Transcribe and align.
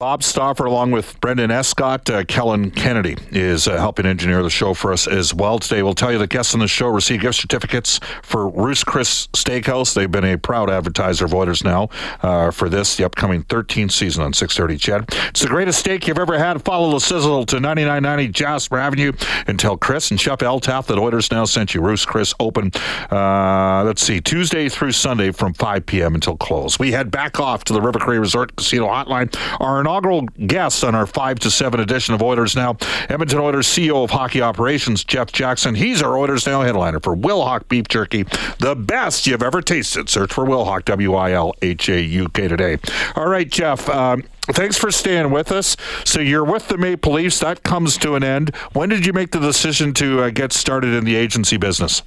Bob 0.00 0.22
Stauffer, 0.22 0.64
along 0.64 0.92
with 0.92 1.20
Brendan 1.20 1.50
Escott, 1.50 2.08
uh, 2.08 2.22
Kellen 2.22 2.70
Kennedy 2.70 3.16
is 3.32 3.66
uh, 3.66 3.78
helping 3.78 4.06
engineer 4.06 4.44
the 4.44 4.48
show 4.48 4.72
for 4.72 4.92
us 4.92 5.08
as 5.08 5.34
well 5.34 5.58
today. 5.58 5.82
We'll 5.82 5.92
tell 5.92 6.12
you 6.12 6.18
the 6.18 6.28
guests 6.28 6.54
on 6.54 6.60
the 6.60 6.68
show 6.68 6.86
receive 6.86 7.20
gift 7.20 7.40
certificates 7.40 7.98
for 8.22 8.48
Ruth's 8.48 8.84
Chris 8.84 9.26
Steakhouse. 9.32 9.94
They've 9.94 10.08
been 10.08 10.24
a 10.24 10.38
proud 10.38 10.70
advertiser 10.70 11.24
of 11.24 11.34
Oilers 11.34 11.64
now 11.64 11.88
uh, 12.22 12.52
for 12.52 12.68
this, 12.68 12.96
the 12.96 13.04
upcoming 13.06 13.42
13th 13.42 13.90
season 13.90 14.22
on 14.22 14.32
630 14.32 14.78
CHED. 14.78 15.18
It's 15.30 15.40
the 15.40 15.48
greatest 15.48 15.80
steak 15.80 16.06
you've 16.06 16.20
ever 16.20 16.38
had. 16.38 16.64
Follow 16.64 16.92
the 16.92 17.00
sizzle 17.00 17.44
to 17.46 17.58
9990 17.58 18.28
Jasper 18.32 18.78
Avenue 18.78 19.10
and 19.48 19.58
tell 19.58 19.76
Chris 19.76 20.12
and 20.12 20.20
Chef 20.20 20.38
Eltaf 20.38 20.86
that 20.86 20.98
Oilers 21.00 21.32
now 21.32 21.44
sent 21.44 21.74
you. 21.74 21.80
Ruth's 21.80 22.06
Chris 22.06 22.32
open, 22.38 22.70
uh, 23.10 23.82
let's 23.84 24.02
see, 24.02 24.20
Tuesday 24.20 24.68
through 24.68 24.92
Sunday 24.92 25.32
from 25.32 25.54
5 25.54 25.86
p.m. 25.86 26.14
until 26.14 26.36
close. 26.36 26.78
We 26.78 26.92
head 26.92 27.10
back 27.10 27.40
off 27.40 27.64
to 27.64 27.72
the 27.72 27.80
River 27.80 27.98
Cree 27.98 28.18
Resort 28.18 28.54
Casino 28.54 28.86
Hotline. 28.86 29.36
Our 29.58 29.87
inaugural 29.88 30.20
guest 30.46 30.84
on 30.84 30.94
our 30.94 31.06
5 31.06 31.38
to 31.38 31.50
7 31.50 31.80
edition 31.80 32.14
of 32.14 32.22
Oilers 32.22 32.54
Now, 32.54 32.76
Edmonton 33.08 33.38
Oilers 33.38 33.66
CEO 33.66 34.04
of 34.04 34.10
Hockey 34.10 34.42
Operations, 34.42 35.02
Jeff 35.02 35.32
Jackson. 35.32 35.74
He's 35.74 36.02
our 36.02 36.18
Oilers 36.18 36.46
Now 36.46 36.60
headliner 36.60 37.00
for 37.00 37.16
Wilhauk 37.16 37.68
Beef 37.68 37.88
Jerky, 37.88 38.24
the 38.58 38.76
best 38.76 39.26
you've 39.26 39.42
ever 39.42 39.62
tasted. 39.62 40.10
Search 40.10 40.30
for 40.30 40.44
Wilhauk, 40.44 40.84
W 40.84 41.14
I 41.14 41.32
L 41.32 41.54
H 41.62 41.88
A 41.88 42.02
U 42.02 42.28
K 42.28 42.48
today. 42.48 42.76
All 43.16 43.28
right, 43.28 43.50
Jeff. 43.50 43.88
Um, 43.88 44.24
thanks 44.42 44.76
for 44.76 44.90
staying 44.90 45.30
with 45.30 45.50
us. 45.50 45.74
So 46.04 46.20
you're 46.20 46.44
with 46.44 46.68
the 46.68 46.76
Maple 46.76 47.14
Leafs. 47.14 47.40
That 47.40 47.62
comes 47.62 47.96
to 47.98 48.14
an 48.14 48.22
end. 48.22 48.54
When 48.74 48.90
did 48.90 49.06
you 49.06 49.14
make 49.14 49.30
the 49.30 49.40
decision 49.40 49.94
to 49.94 50.24
uh, 50.24 50.30
get 50.30 50.52
started 50.52 50.92
in 50.92 51.06
the 51.06 51.16
agency 51.16 51.56
business? 51.56 52.02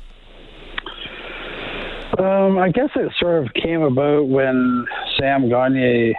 Um, 2.20 2.60
I 2.60 2.70
guess 2.70 2.90
it 2.96 3.12
sort 3.20 3.44
of 3.44 3.52
came 3.56 3.82
about 3.82 4.28
when 4.28 4.86
Sam 5.18 5.50
Gagner 5.50 6.14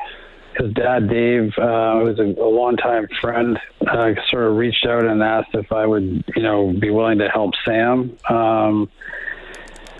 his 0.56 0.72
dad 0.74 1.08
Dave, 1.08 1.52
uh, 1.58 2.00
who's 2.00 2.18
a, 2.18 2.40
a 2.40 2.48
longtime 2.48 3.08
friend, 3.20 3.58
uh, 3.86 4.12
sort 4.28 4.44
of 4.44 4.56
reached 4.56 4.86
out 4.86 5.04
and 5.04 5.22
asked 5.22 5.54
if 5.54 5.72
I 5.72 5.86
would, 5.86 6.24
you 6.36 6.42
know, 6.42 6.72
be 6.72 6.90
willing 6.90 7.18
to 7.18 7.28
help 7.28 7.52
Sam. 7.64 8.16
Um, 8.28 8.90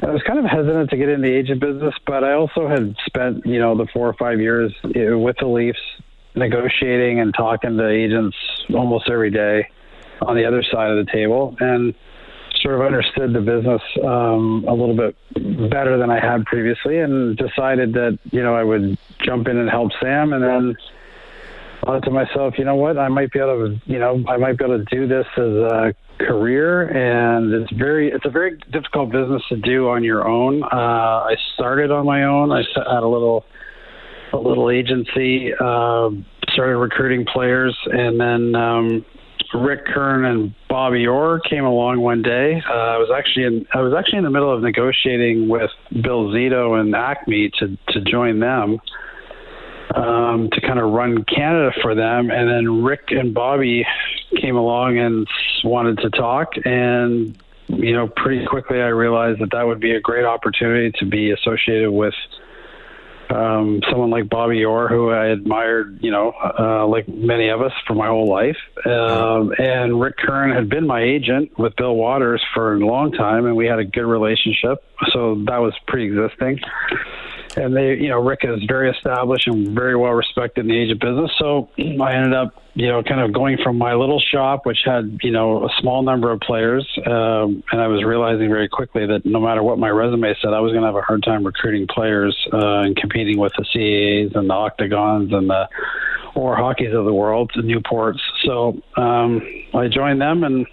I 0.02 0.10
was 0.10 0.22
kind 0.24 0.38
of 0.38 0.44
hesitant 0.46 0.90
to 0.90 0.96
get 0.96 1.08
in 1.08 1.22
the 1.22 1.32
agent 1.32 1.60
business, 1.60 1.94
but 2.06 2.24
I 2.24 2.32
also 2.32 2.66
had 2.66 2.96
spent, 3.06 3.46
you 3.46 3.60
know, 3.60 3.76
the 3.76 3.86
four 3.92 4.08
or 4.08 4.14
five 4.14 4.40
years 4.40 4.74
with 4.82 5.36
the 5.38 5.46
Leafs 5.46 5.78
negotiating 6.34 7.20
and 7.20 7.32
talking 7.32 7.76
to 7.76 7.88
agents 7.88 8.36
almost 8.74 9.08
every 9.08 9.30
day 9.30 9.68
on 10.20 10.36
the 10.36 10.44
other 10.44 10.62
side 10.62 10.90
of 10.90 11.04
the 11.04 11.12
table, 11.12 11.56
and 11.60 11.94
sort 12.62 12.74
of 12.74 12.80
understood 12.80 13.32
the 13.32 13.40
business 13.40 13.82
um, 14.04 14.64
a 14.68 14.72
little 14.72 14.96
bit 14.96 15.16
better 15.70 15.98
than 15.98 16.10
I 16.10 16.20
had 16.20 16.44
previously, 16.46 16.98
and 16.98 17.36
decided 17.36 17.92
that 17.94 18.18
you 18.30 18.42
know 18.42 18.54
I 18.54 18.64
would 18.64 18.98
jump 19.24 19.48
in 19.48 19.56
and 19.56 19.70
help 19.70 19.90
Sam, 20.00 20.32
and 20.32 20.42
then 20.42 20.76
thought 21.84 22.04
to 22.04 22.10
myself, 22.10 22.54
you 22.58 22.64
know 22.64 22.76
what, 22.76 22.98
I 22.98 23.08
might 23.08 23.32
be 23.32 23.38
able 23.38 23.68
to, 23.68 23.80
you 23.86 23.98
know, 23.98 24.22
I 24.28 24.36
might 24.36 24.56
be 24.56 24.64
able 24.64 24.78
to 24.78 24.84
do 24.84 25.06
this 25.06 25.26
as 25.36 25.42
a 25.42 25.94
career, 26.18 26.82
and 26.88 27.52
it's 27.52 27.72
very, 27.72 28.10
it's 28.10 28.24
a 28.24 28.30
very 28.30 28.58
difficult 28.70 29.10
business 29.10 29.42
to 29.48 29.56
do 29.56 29.88
on 29.88 30.04
your 30.04 30.26
own. 30.26 30.62
Uh, 30.62 30.66
I 30.72 31.34
started 31.54 31.90
on 31.90 32.06
my 32.06 32.24
own. 32.24 32.52
I 32.52 32.62
had 32.76 33.02
a 33.02 33.08
little, 33.08 33.44
a 34.32 34.36
little 34.36 34.70
agency, 34.70 35.52
uh, 35.54 36.10
started 36.50 36.78
recruiting 36.78 37.26
players, 37.26 37.76
and 37.86 38.20
then. 38.20 38.54
Um, 38.54 39.04
Rick 39.54 39.84
Curran 39.84 40.24
and 40.24 40.54
Bobby 40.68 41.06
Orr 41.06 41.38
came 41.40 41.64
along 41.64 42.00
one 42.00 42.22
day. 42.22 42.62
Uh, 42.66 42.72
I 42.72 42.96
was 42.96 43.10
actually 43.14 43.44
in 43.44 43.66
I 43.74 43.82
was 43.82 43.92
actually 43.92 44.18
in 44.18 44.24
the 44.24 44.30
middle 44.30 44.50
of 44.50 44.62
negotiating 44.62 45.48
with 45.48 45.70
Bill 45.90 46.28
Zito 46.28 46.80
and 46.80 46.94
Acme 46.94 47.50
to 47.58 47.76
to 47.88 48.00
join 48.00 48.40
them 48.40 48.80
um, 49.94 50.48
to 50.52 50.60
kind 50.60 50.78
of 50.78 50.92
run 50.92 51.24
Canada 51.24 51.72
for 51.82 51.94
them. 51.94 52.30
And 52.30 52.48
then 52.48 52.82
Rick 52.82 53.10
and 53.10 53.34
Bobby 53.34 53.86
came 54.40 54.56
along 54.56 54.98
and 54.98 55.26
wanted 55.64 55.98
to 55.98 56.10
talk. 56.10 56.52
And, 56.64 57.36
you 57.68 57.94
know, 57.94 58.08
pretty 58.08 58.46
quickly 58.46 58.80
I 58.80 58.88
realized 58.88 59.40
that 59.40 59.50
that 59.52 59.66
would 59.66 59.80
be 59.80 59.92
a 59.94 60.00
great 60.00 60.24
opportunity 60.24 60.92
to 60.98 61.06
be 61.06 61.30
associated 61.30 61.90
with 61.90 62.14
um, 63.32 63.80
someone 63.90 64.10
like 64.10 64.28
Bobby 64.28 64.64
Orr, 64.64 64.88
who 64.88 65.10
I 65.10 65.26
admired, 65.26 65.98
you 66.02 66.10
know, 66.10 66.32
uh, 66.58 66.86
like 66.86 67.08
many 67.08 67.48
of 67.48 67.62
us 67.62 67.72
for 67.86 67.94
my 67.94 68.08
whole 68.08 68.28
life. 68.28 68.56
Um, 68.84 69.52
and 69.58 70.00
Rick 70.00 70.18
Curran 70.18 70.54
had 70.54 70.68
been 70.68 70.86
my 70.86 71.02
agent 71.02 71.58
with 71.58 71.74
Bill 71.76 71.94
Watters 71.94 72.42
for 72.54 72.74
a 72.74 72.78
long 72.78 73.12
time, 73.12 73.46
and 73.46 73.56
we 73.56 73.66
had 73.66 73.78
a 73.78 73.84
good 73.84 74.06
relationship. 74.06 74.84
So 75.12 75.42
that 75.46 75.58
was 75.58 75.74
pre 75.86 76.06
existing 76.06 76.60
and 77.56 77.76
they, 77.76 77.94
you 77.96 78.08
know, 78.08 78.20
Rick 78.20 78.40
is 78.44 78.62
very 78.66 78.90
established 78.90 79.46
and 79.46 79.68
very 79.68 79.96
well 79.96 80.12
respected 80.12 80.62
in 80.62 80.68
the 80.68 80.78
agent 80.78 81.00
business. 81.00 81.30
So 81.38 81.68
I 81.78 82.14
ended 82.14 82.34
up, 82.34 82.61
you 82.74 82.88
know, 82.88 83.02
kind 83.02 83.20
of 83.20 83.32
going 83.32 83.58
from 83.62 83.76
my 83.76 83.94
little 83.94 84.20
shop, 84.20 84.64
which 84.64 84.78
had, 84.84 85.18
you 85.22 85.30
know, 85.30 85.64
a 85.64 85.68
small 85.80 86.02
number 86.02 86.32
of 86.32 86.40
players, 86.40 86.86
um, 87.06 87.62
and 87.70 87.80
I 87.80 87.86
was 87.86 88.02
realizing 88.02 88.48
very 88.48 88.68
quickly 88.68 89.06
that 89.06 89.26
no 89.26 89.40
matter 89.40 89.62
what 89.62 89.78
my 89.78 89.90
resume 89.90 90.34
said, 90.40 90.54
I 90.54 90.60
was 90.60 90.72
going 90.72 90.80
to 90.80 90.86
have 90.86 90.96
a 90.96 91.02
hard 91.02 91.22
time 91.22 91.44
recruiting 91.44 91.86
players 91.86 92.36
uh, 92.52 92.80
and 92.80 92.96
competing 92.96 93.38
with 93.38 93.52
the 93.58 93.64
CAAs 93.64 94.34
and 94.34 94.48
the 94.48 94.54
Octagons 94.54 95.32
and 95.32 95.50
the 95.50 95.68
or 96.34 96.56
hockeys 96.56 96.94
of 96.94 97.04
the 97.04 97.12
world, 97.12 97.50
the 97.54 97.60
Newports. 97.60 98.20
So 98.44 98.80
um, 98.96 99.42
I 99.74 99.88
joined 99.88 100.20
them 100.20 100.44
and. 100.44 100.66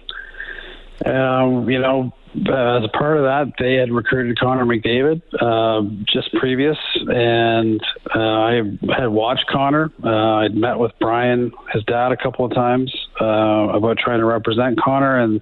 Um, 1.04 1.68
you 1.68 1.78
know, 1.80 2.12
as 2.34 2.84
a 2.84 2.88
part 2.96 3.16
of 3.16 3.24
that, 3.24 3.52
they 3.58 3.74
had 3.74 3.90
recruited 3.90 4.38
Connor 4.38 4.64
McDavid 4.64 5.22
uh, 5.40 5.82
just 6.12 6.32
previous, 6.34 6.78
and 7.08 7.80
uh, 8.14 8.18
I 8.18 8.62
had 8.96 9.08
watched 9.08 9.46
Connor. 9.48 9.90
Uh, 10.04 10.36
I'd 10.36 10.54
met 10.54 10.78
with 10.78 10.92
Brian, 11.00 11.52
his 11.72 11.82
dad, 11.84 12.12
a 12.12 12.16
couple 12.16 12.44
of 12.44 12.54
times 12.54 12.94
uh, 13.20 13.24
about 13.24 13.98
trying 13.98 14.20
to 14.20 14.26
represent 14.26 14.80
Connor, 14.80 15.18
and 15.18 15.40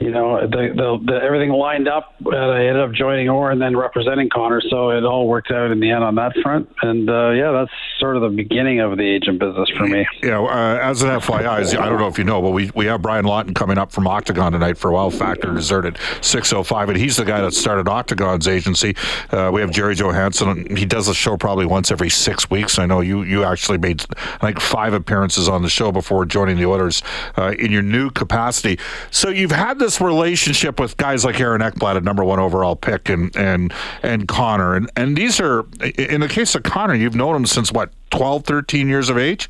you 0.00 0.10
know, 0.10 0.40
the, 0.40 0.72
the, 0.74 0.98
the, 1.04 1.20
everything 1.22 1.50
lined 1.50 1.88
up. 1.88 2.14
And 2.24 2.36
I 2.36 2.66
ended 2.66 2.82
up 2.82 2.92
joining 2.92 3.28
Orr 3.28 3.50
and 3.50 3.60
then 3.60 3.76
representing 3.76 4.28
Connor, 4.28 4.60
so 4.70 4.90
it 4.90 5.04
all 5.04 5.26
worked 5.26 5.50
out 5.50 5.70
in 5.70 5.80
the 5.80 5.90
end 5.90 6.04
on 6.04 6.14
that 6.16 6.34
front. 6.42 6.68
And 6.82 7.08
uh, 7.08 7.30
yeah, 7.30 7.52
that's 7.52 7.72
sort 7.98 8.16
of 8.16 8.22
the 8.22 8.28
beginning 8.28 8.80
of 8.80 8.96
the 8.96 9.04
agent 9.04 9.40
business 9.40 9.68
for 9.76 9.86
me. 9.86 10.06
Yeah, 10.22 10.40
uh, 10.40 10.78
as 10.82 11.02
an 11.02 11.08
FYI, 11.08 11.76
I 11.78 11.88
don't 11.88 11.98
know 11.98 12.06
if 12.06 12.18
you 12.18 12.24
know, 12.24 12.40
but 12.40 12.50
we, 12.50 12.70
we 12.74 12.86
have 12.86 13.02
Brian 13.02 13.24
Lawton 13.24 13.54
coming 13.54 13.78
up 13.78 13.90
from 13.90 14.06
Octagon 14.06 14.52
tonight 14.52 14.78
for 14.78 14.90
a 14.90 14.94
while. 14.94 15.10
Factor 15.10 15.52
deserted 15.52 15.98
605, 16.20 16.90
and 16.90 16.98
he's 16.98 17.16
the 17.16 17.24
guy 17.24 17.40
that 17.40 17.54
started 17.54 17.88
Octagon's 17.88 18.46
agency. 18.46 18.94
Uh, 19.30 19.50
we 19.52 19.60
have 19.60 19.70
Jerry 19.70 19.94
Johansson. 19.94 20.76
He 20.76 20.84
does 20.84 21.06
the 21.06 21.14
show 21.14 21.36
probably 21.36 21.66
once 21.66 21.90
every 21.90 22.10
six 22.10 22.48
weeks. 22.50 22.78
I 22.78 22.86
know 22.86 23.00
you 23.00 23.22
you 23.22 23.44
actually 23.44 23.78
made 23.78 24.04
like 24.42 24.60
five 24.60 24.92
appearances 24.92 25.48
on 25.48 25.62
the 25.62 25.68
show 25.68 25.90
before 25.90 26.24
joining 26.24 26.56
the 26.56 26.66
Oilers 26.66 27.02
uh, 27.36 27.54
in 27.58 27.72
your 27.72 27.82
new 27.82 28.10
capacity. 28.10 28.78
So 29.10 29.28
you've 29.28 29.50
had 29.50 29.78
this 29.78 29.87
this 29.88 30.02
relationship 30.02 30.78
with 30.78 30.98
guys 30.98 31.24
like 31.24 31.40
Aaron 31.40 31.62
Ekblad, 31.62 31.96
a 31.96 32.02
number 32.02 32.22
one 32.22 32.38
overall 32.38 32.76
pick, 32.76 33.08
and 33.08 33.34
and 33.34 33.72
and 34.02 34.28
Connor, 34.28 34.74
and 34.74 34.90
and 34.96 35.16
these 35.16 35.40
are 35.40 35.60
in 35.96 36.20
the 36.20 36.28
case 36.28 36.54
of 36.54 36.62
Connor, 36.62 36.94
you've 36.94 37.14
known 37.14 37.34
him 37.34 37.46
since 37.46 37.72
what 37.72 37.90
12, 38.10 38.44
13 38.44 38.86
years 38.86 39.08
of 39.08 39.16
age. 39.16 39.48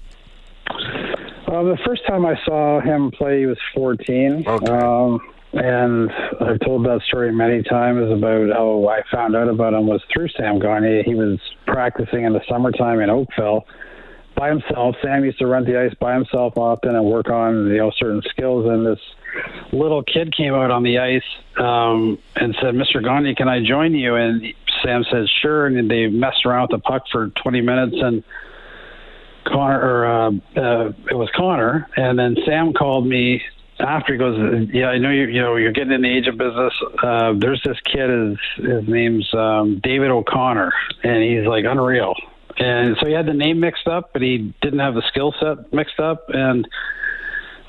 Well, 1.48 1.64
the 1.64 1.78
first 1.84 2.06
time 2.06 2.24
I 2.24 2.36
saw 2.44 2.80
him 2.80 3.10
play, 3.10 3.40
he 3.40 3.46
was 3.46 3.58
14. 3.74 4.44
Okay. 4.46 4.72
Um, 4.72 5.18
and 5.54 6.08
I've 6.40 6.60
told 6.60 6.84
that 6.86 7.00
story 7.08 7.32
many 7.32 7.64
times 7.64 8.12
about 8.12 8.50
how 8.52 8.86
I 8.86 9.02
found 9.10 9.34
out 9.34 9.48
about 9.48 9.74
him 9.74 9.88
was 9.88 10.02
through 10.12 10.28
Sam 10.36 10.60
Gagner. 10.60 11.02
He 11.02 11.16
was 11.16 11.40
practicing 11.66 12.24
in 12.24 12.32
the 12.32 12.42
summertime 12.48 13.00
in 13.00 13.10
Oakville 13.10 13.66
by 14.36 14.50
himself. 14.50 14.94
Sam 15.02 15.24
used 15.24 15.38
to 15.40 15.46
run 15.48 15.64
the 15.64 15.80
ice 15.80 15.94
by 15.98 16.14
himself 16.14 16.56
often 16.56 16.94
and 16.94 17.04
work 17.06 17.28
on 17.28 17.66
you 17.66 17.78
know 17.78 17.90
certain 17.98 18.22
skills. 18.30 18.66
And 18.68 18.86
this 18.86 19.00
little 19.72 20.02
kid 20.02 20.34
came 20.36 20.54
out 20.54 20.70
on 20.70 20.82
the 20.82 20.98
ice 20.98 21.22
um, 21.56 22.18
and 22.36 22.56
said, 22.60 22.74
"Mr. 22.74 23.02
Gagner, 23.02 23.34
can 23.34 23.48
I 23.48 23.64
join 23.64 23.94
you?" 23.94 24.14
And 24.14 24.42
Sam 24.82 25.04
says, 25.10 25.30
"Sure." 25.40 25.66
And 25.66 25.90
they 25.90 26.06
messed 26.06 26.44
around 26.46 26.68
with 26.70 26.70
the 26.70 26.78
puck 26.78 27.04
for 27.10 27.28
20 27.28 27.60
minutes 27.60 27.96
and. 28.00 28.24
Connor, 29.46 29.80
or 29.80 30.06
uh, 30.06 30.30
uh, 30.56 30.92
it 31.10 31.14
was 31.14 31.30
Connor, 31.34 31.88
and 31.96 32.18
then 32.18 32.36
Sam 32.44 32.74
called 32.74 33.06
me 33.06 33.40
after 33.80 34.12
he 34.12 34.18
goes, 34.18 34.68
yeah, 34.74 34.88
I 34.88 34.98
know 34.98 35.08
you. 35.10 35.26
You 35.26 35.40
know, 35.40 35.56
you're 35.56 35.72
getting 35.72 35.92
in 35.92 36.02
the 36.02 36.08
agent 36.08 36.36
business. 36.36 36.74
Uh, 37.02 37.32
there's 37.34 37.62
this 37.64 37.78
kid. 37.80 38.10
His 38.10 38.36
his 38.56 38.88
name's 38.88 39.32
um, 39.32 39.80
David 39.82 40.10
O'Connor, 40.10 40.70
and 41.02 41.22
he's 41.22 41.46
like 41.46 41.64
unreal 41.64 42.14
and 42.58 42.96
so 43.00 43.06
he 43.06 43.12
had 43.12 43.26
the 43.26 43.34
name 43.34 43.60
mixed 43.60 43.86
up, 43.86 44.12
but 44.12 44.22
he 44.22 44.52
didn't 44.60 44.80
have 44.80 44.94
the 44.94 45.02
skill 45.08 45.34
set 45.38 45.72
mixed 45.72 46.00
up. 46.00 46.24
And 46.28 46.66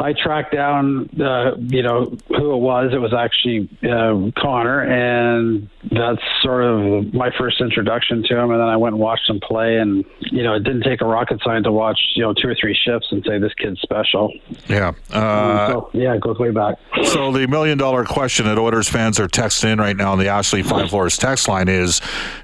I 0.01 0.13
tracked 0.13 0.53
down, 0.53 1.09
uh, 1.19 1.55
you 1.57 1.83
know, 1.83 2.05
who 2.29 2.53
it 2.53 2.57
was. 2.59 2.93
It 2.93 2.99
was 2.99 3.13
actually 3.13 3.67
uh, 3.83 4.31
Connor, 4.41 4.81
and 4.81 5.69
that's 5.91 6.21
sort 6.41 6.63
of 6.63 7.13
my 7.13 7.31
first 7.37 7.59
introduction 7.59 8.23
to 8.23 8.37
him. 8.37 8.51
And 8.51 8.61
then 8.61 8.67
I 8.67 8.77
went 8.77 8.93
and 8.93 9.01
watched 9.01 9.29
him 9.29 9.41
play, 9.41 9.75
and 9.75 10.05
you 10.19 10.41
know, 10.41 10.53
it 10.53 10.63
didn't 10.63 10.83
take 10.83 11.01
a 11.01 11.05
rocket 11.05 11.41
science 11.43 11.65
to 11.65 11.73
watch, 11.73 11.99
you 12.15 12.23
know, 12.23 12.33
two 12.33 12.47
or 12.47 12.55
three 12.55 12.73
shifts 12.73 13.09
and 13.11 13.25
say 13.27 13.39
this 13.39 13.53
kid's 13.55 13.81
special. 13.81 14.31
Yeah. 14.69 14.93
Uh, 15.11 15.67
so 15.67 15.89
yeah, 15.93 16.13
it 16.13 16.21
goes 16.21 16.39
way 16.39 16.51
back. 16.51 16.77
So 17.03 17.33
the 17.33 17.45
million 17.47 17.77
dollar 17.77 18.05
question 18.05 18.45
that 18.45 18.57
Oilers 18.57 18.87
fans 18.87 19.19
are 19.19 19.27
texting 19.27 19.73
in 19.73 19.79
right 19.79 19.97
now 19.97 20.13
on 20.13 20.19
the 20.19 20.29
Ashley 20.29 20.63
Fine 20.63 20.87
Floors 20.87 21.17
text 21.17 21.49
line 21.49 21.67
is, 21.67 21.99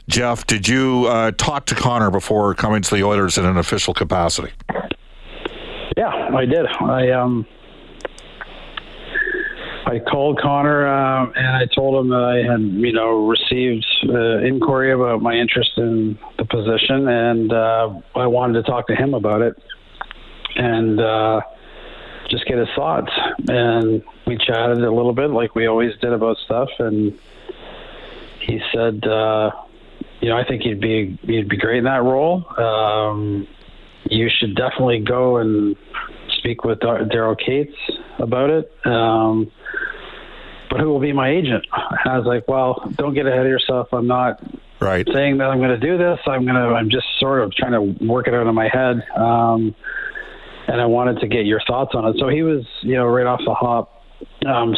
Jeff, 0.10 0.46
did 0.46 0.68
you 0.68 1.06
uh, 1.06 1.32
talk 1.32 1.68
to 1.68 1.76
Connor 1.76 2.12
before 2.12 2.54
coming 2.54 2.82
to 2.82 2.96
the 2.96 3.04
Oilers 3.04 3.38
in 3.38 3.46
an 3.46 3.58
official 3.58 3.94
capacity? 3.94 4.52
Yeah, 5.98 6.10
I 6.10 6.46
did. 6.46 6.66
I 6.68 7.12
um, 7.12 7.46
I 9.86 10.00
called 10.00 10.40
Connor 10.42 10.88
uh, 10.88 11.32
and 11.36 11.48
I 11.56 11.68
told 11.74 12.04
him 12.04 12.10
that 12.10 12.24
I 12.24 12.52
had, 12.52 12.62
you 12.62 12.92
know, 12.92 13.28
received 13.28 13.86
uh, 14.10 14.40
inquiry 14.40 14.92
about 14.92 15.22
my 15.22 15.34
interest 15.34 15.72
in 15.78 16.18
the 16.38 16.46
position, 16.46 17.08
and 17.08 17.54
uh, 17.54 17.94
I 18.16 18.28
wanted 18.28 18.64
to 18.64 18.64
talk 18.64 18.88
to 18.88 18.96
him 18.96 19.14
about 19.14 19.42
it 19.42 19.56
and 20.56 21.00
uh, 21.00 21.42
just 22.30 22.46
get 22.46 22.58
his 22.58 22.68
thoughts. 22.76 23.12
And 23.48 24.04
we 24.26 24.38
chatted 24.38 24.84
a 24.84 24.92
little 24.92 25.14
bit, 25.14 25.30
like 25.30 25.54
we 25.54 25.68
always 25.68 25.94
did 26.02 26.14
about 26.14 26.38
stuff, 26.38 26.70
and 26.80 27.18
he 28.42 28.60
said, 28.74 29.06
uh, 29.06 29.52
you 30.20 30.30
know, 30.30 30.38
I 30.38 30.46
think 30.46 30.64
he'd 30.64 30.82
be 30.82 31.18
he'd 31.24 31.48
be 31.48 31.58
great 31.58 31.80
in 31.80 31.84
that 31.84 32.04
role. 32.04 32.46
Um, 32.60 33.48
you 34.10 34.30
should 34.30 34.56
definitely 34.56 35.00
go 35.00 35.38
and 35.38 35.76
speak 36.38 36.64
with 36.64 36.80
Daryl 36.80 37.38
Katz 37.38 37.76
about 38.20 38.50
it. 38.50 38.72
Um, 38.86 39.52
but 40.70 40.80
who 40.80 40.90
will 40.90 41.00
be 41.00 41.14
my 41.14 41.30
agent? 41.30 41.66
And 41.72 42.12
I 42.14 42.18
was 42.18 42.28
like, 42.28 42.48
well, 42.48 42.92
don't 42.96 43.14
get 43.14 43.28
ahead 43.28 43.42
of 43.42 43.48
yourself. 43.48 43.88
I'm 43.94 44.08
not 44.08 44.42
right 44.80 45.08
saying 45.14 45.38
that 45.38 45.46
I'm 45.46 45.60
going 45.60 45.80
to 45.80 45.86
do 45.86 45.98
this. 45.98 46.20
I'm 46.28 46.44
going 46.44 46.56
to. 46.56 46.76
I'm 46.76 46.90
just 46.90 47.06
sort 47.20 47.42
of 47.42 47.54
trying 47.54 47.72
to 47.72 48.06
work 48.06 48.28
it 48.28 48.34
out 48.34 48.48
in 48.48 48.56
my 48.56 48.68
head. 48.72 49.04
Um, 49.16 49.76
and 50.68 50.82
I 50.82 50.86
wanted 50.86 51.20
to 51.20 51.28
get 51.28 51.46
your 51.46 51.62
thoughts 51.68 51.92
on 51.94 52.06
it. 52.06 52.16
So 52.20 52.28
he 52.28 52.42
was, 52.42 52.64
you 52.82 52.96
know, 52.96 53.06
right 53.06 53.26
off 53.26 53.40
the 53.46 53.54
hop, 53.54 54.04
um, 54.46 54.76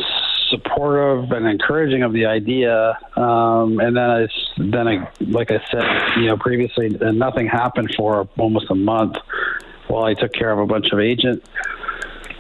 supportive 0.50 1.32
and 1.32 1.48
encouraging 1.48 2.04
of 2.04 2.14
the 2.14 2.26
idea. 2.26 2.98
Um, 3.16 3.80
and 3.80 3.96
then 3.96 4.10
I, 4.10 4.28
then 4.58 4.88
I, 4.88 5.10
like 5.22 5.52
I 5.52 5.60
said, 5.72 6.18
you 6.18 6.28
know, 6.28 6.38
previously, 6.38 6.90
nothing 6.90 7.48
happened 7.48 7.94
for 7.96 8.28
almost 8.38 8.70
a 8.70 8.76
month 8.76 9.18
while 9.88 10.04
I 10.04 10.14
took 10.14 10.34
care 10.34 10.52
of 10.52 10.60
a 10.60 10.66
bunch 10.66 10.92
of 10.92 11.00
agent 11.00 11.44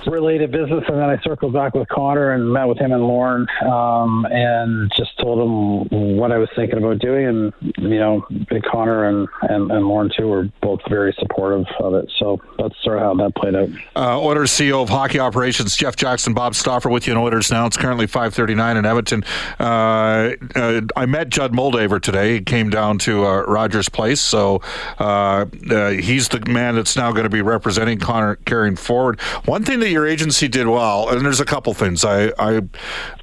related 0.08 0.52
business, 0.52 0.84
and 0.88 0.98
then 0.98 1.10
I 1.10 1.20
circled 1.22 1.54
back 1.54 1.74
with 1.74 1.88
Connor 1.90 2.32
and 2.32 2.52
met 2.52 2.66
with 2.66 2.78
him 2.78 2.92
and 2.92 3.04
Lauren, 3.04 3.48
um, 3.66 4.26
and 4.30 4.92
just 4.96 5.18
told 5.20 5.40
him 5.40 6.18
what 6.18 6.32
I 6.32 6.38
was 6.38 6.50
thinking 6.56 6.78
about 6.78 7.00
doing. 7.00 7.26
And 7.28 7.54
you 7.78 8.00
know, 8.00 8.26
Connor 8.72 9.06
and, 9.06 9.28
and, 9.44 9.72
and 9.72 9.88
Lauren 9.88 10.12
too 10.18 10.28
were 10.28 10.50
both 10.62 10.80
very 10.90 11.16
supportive 11.20 11.66
of 11.80 11.94
it. 11.96 12.12
So 12.18 12.40
that's 12.58 12.76
sort 12.84 12.98
of 12.98 13.04
how 13.04 13.14
that 13.16 13.36
played 13.36 13.56
out. 13.56 13.70
Uh, 13.96 14.20
Oilers 14.20 14.52
CEO 14.52 14.82
of 14.82 14.90
Hockey 14.90 15.20
Operations 15.20 15.76
Jeff 15.76 15.96
Jackson, 15.96 16.34
Bob 16.34 16.56
Stauffer 16.56 16.90
with 16.90 17.08
you 17.08 17.14
in 17.14 17.18
Oilers 17.18 17.52
now. 17.52 17.66
It's 17.66 17.78
currently 17.78 18.08
5:39 18.08 18.78
in 18.78 18.86
Edmonton. 18.86 19.24
Uh, 19.60 20.32
uh, 20.56 20.82
I 20.96 21.06
met 21.06 21.30
Judd 21.30 21.54
Moldaver 21.54 22.02
today. 22.02 22.34
He 22.36 22.42
came 22.42 22.70
down 22.70 22.98
to 23.00 23.26
uh, 23.26 23.42
Rogers 23.42 23.90
Place, 23.90 24.22
so 24.22 24.62
uh, 25.00 25.46
uh, 25.70 25.90
he's 25.90 26.30
the 26.30 26.40
man 26.48 26.76
that's 26.76 26.96
now 26.96 27.12
going 27.12 27.24
to 27.24 27.30
be 27.30 27.42
representing 27.42 28.00
Connor 28.00 28.36
carrying 28.46 28.76
forward. 28.76 29.20
One 29.46 29.64
thing 29.64 29.80
that 29.80 29.90
you 29.90 29.97
your 29.98 30.08
agency 30.08 30.48
did 30.48 30.68
well, 30.68 31.10
and 31.10 31.26
there's 31.26 31.40
a 31.40 31.46
couple 31.46 31.74
things. 31.74 32.06
I, 32.06 32.32
I 32.38 32.62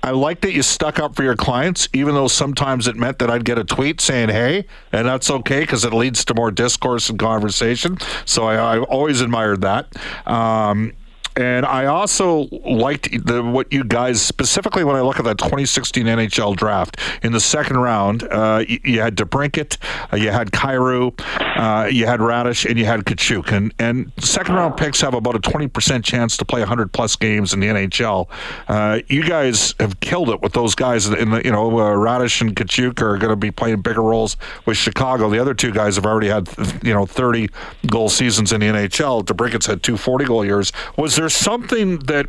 I 0.02 0.10
like 0.10 0.40
that 0.40 0.52
you 0.52 0.62
stuck 0.62 0.98
up 0.98 1.14
for 1.14 1.22
your 1.22 1.36
clients, 1.36 1.88
even 1.92 2.14
though 2.14 2.26
sometimes 2.26 2.88
it 2.88 2.96
meant 2.96 3.20
that 3.20 3.30
I'd 3.30 3.44
get 3.44 3.58
a 3.58 3.64
tweet 3.64 4.00
saying 4.00 4.30
"Hey," 4.30 4.66
and 4.92 5.06
that's 5.06 5.30
okay 5.30 5.60
because 5.60 5.84
it 5.84 5.92
leads 5.92 6.24
to 6.26 6.34
more 6.34 6.50
discourse 6.50 7.08
and 7.08 7.18
conversation. 7.18 7.96
So 8.24 8.44
I, 8.46 8.76
I 8.76 8.80
always 8.80 9.20
admired 9.20 9.60
that. 9.60 9.86
Um, 10.26 10.92
and 11.36 11.66
I 11.66 11.86
also 11.86 12.48
liked 12.64 13.26
the, 13.26 13.42
what 13.42 13.72
you 13.72 13.82
guys 13.82 14.22
specifically 14.22 14.84
when 14.84 14.94
I 14.94 15.00
look 15.00 15.18
at 15.18 15.24
that 15.24 15.38
2016 15.38 16.06
NHL 16.06 16.56
draft 16.56 16.98
in 17.22 17.32
the 17.32 17.40
second 17.40 17.78
round. 17.78 18.22
Uh, 18.24 18.64
you, 18.66 18.78
you, 18.84 19.00
had 19.00 19.16
DeBrincat, 19.16 19.78
uh, 20.12 20.16
you 20.16 20.30
had 20.30 20.52
Kyrou, 20.52 21.12
uh, 21.58 21.86
you 21.86 22.06
had 22.06 22.20
Raddysh, 22.20 22.68
and 22.68 22.78
you 22.78 22.84
had 22.84 23.00
Katchouk. 23.00 23.52
And 23.52 23.74
and 23.78 24.12
second 24.18 24.54
round 24.54 24.76
picks 24.76 25.00
have 25.00 25.14
about 25.14 25.34
a 25.34 25.40
20% 25.40 26.04
chance 26.04 26.36
to 26.36 26.44
play 26.44 26.60
100 26.60 26.92
plus 26.92 27.16
games 27.16 27.52
in 27.52 27.60
the 27.60 27.66
NHL. 27.66 28.28
Uh, 28.68 29.00
you 29.08 29.24
guys 29.24 29.74
have 29.80 29.98
killed 30.00 30.30
it 30.30 30.40
with 30.40 30.52
those 30.52 30.74
guys. 30.74 31.06
In 31.06 31.30
the 31.30 31.44
you 31.44 31.50
know 31.50 31.78
uh, 31.78 31.94
Raddysh 31.94 32.40
and 32.40 32.54
Katchouk 32.54 33.00
are 33.02 33.18
going 33.18 33.30
to 33.30 33.36
be 33.36 33.50
playing 33.50 33.82
bigger 33.82 34.02
roles 34.02 34.36
with 34.66 34.76
Chicago. 34.76 35.28
The 35.28 35.40
other 35.40 35.54
two 35.54 35.72
guys 35.72 35.96
have 35.96 36.06
already 36.06 36.28
had 36.28 36.48
you 36.82 36.94
know 36.94 37.06
30 37.06 37.48
goal 37.88 38.08
seasons 38.08 38.52
in 38.52 38.60
the 38.60 38.66
NHL. 38.66 39.24
DeBrincat's 39.24 39.66
had 39.66 39.82
two 39.82 39.96
40 39.96 40.24
goal 40.26 40.44
years. 40.44 40.72
Was 40.96 41.16
there 41.16 41.23
there 41.24 41.30
something 41.30 42.00
that 42.00 42.26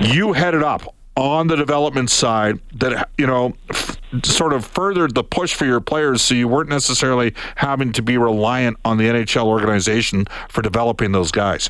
you 0.00 0.32
headed 0.32 0.62
up 0.62 0.94
on 1.18 1.48
the 1.48 1.56
development 1.56 2.08
side 2.08 2.58
that 2.72 3.10
you 3.18 3.26
know 3.26 3.52
f- 3.68 3.98
sort 4.24 4.54
of 4.54 4.64
furthered 4.64 5.14
the 5.14 5.22
push 5.22 5.52
for 5.52 5.66
your 5.66 5.82
players 5.82 6.22
so 6.22 6.34
you 6.34 6.48
weren't 6.48 6.70
necessarily 6.70 7.34
having 7.56 7.92
to 7.92 8.00
be 8.00 8.16
reliant 8.16 8.78
on 8.86 8.96
the 8.96 9.04
NHL 9.04 9.44
organization 9.44 10.24
for 10.48 10.62
developing 10.62 11.12
those 11.12 11.30
guys? 11.30 11.68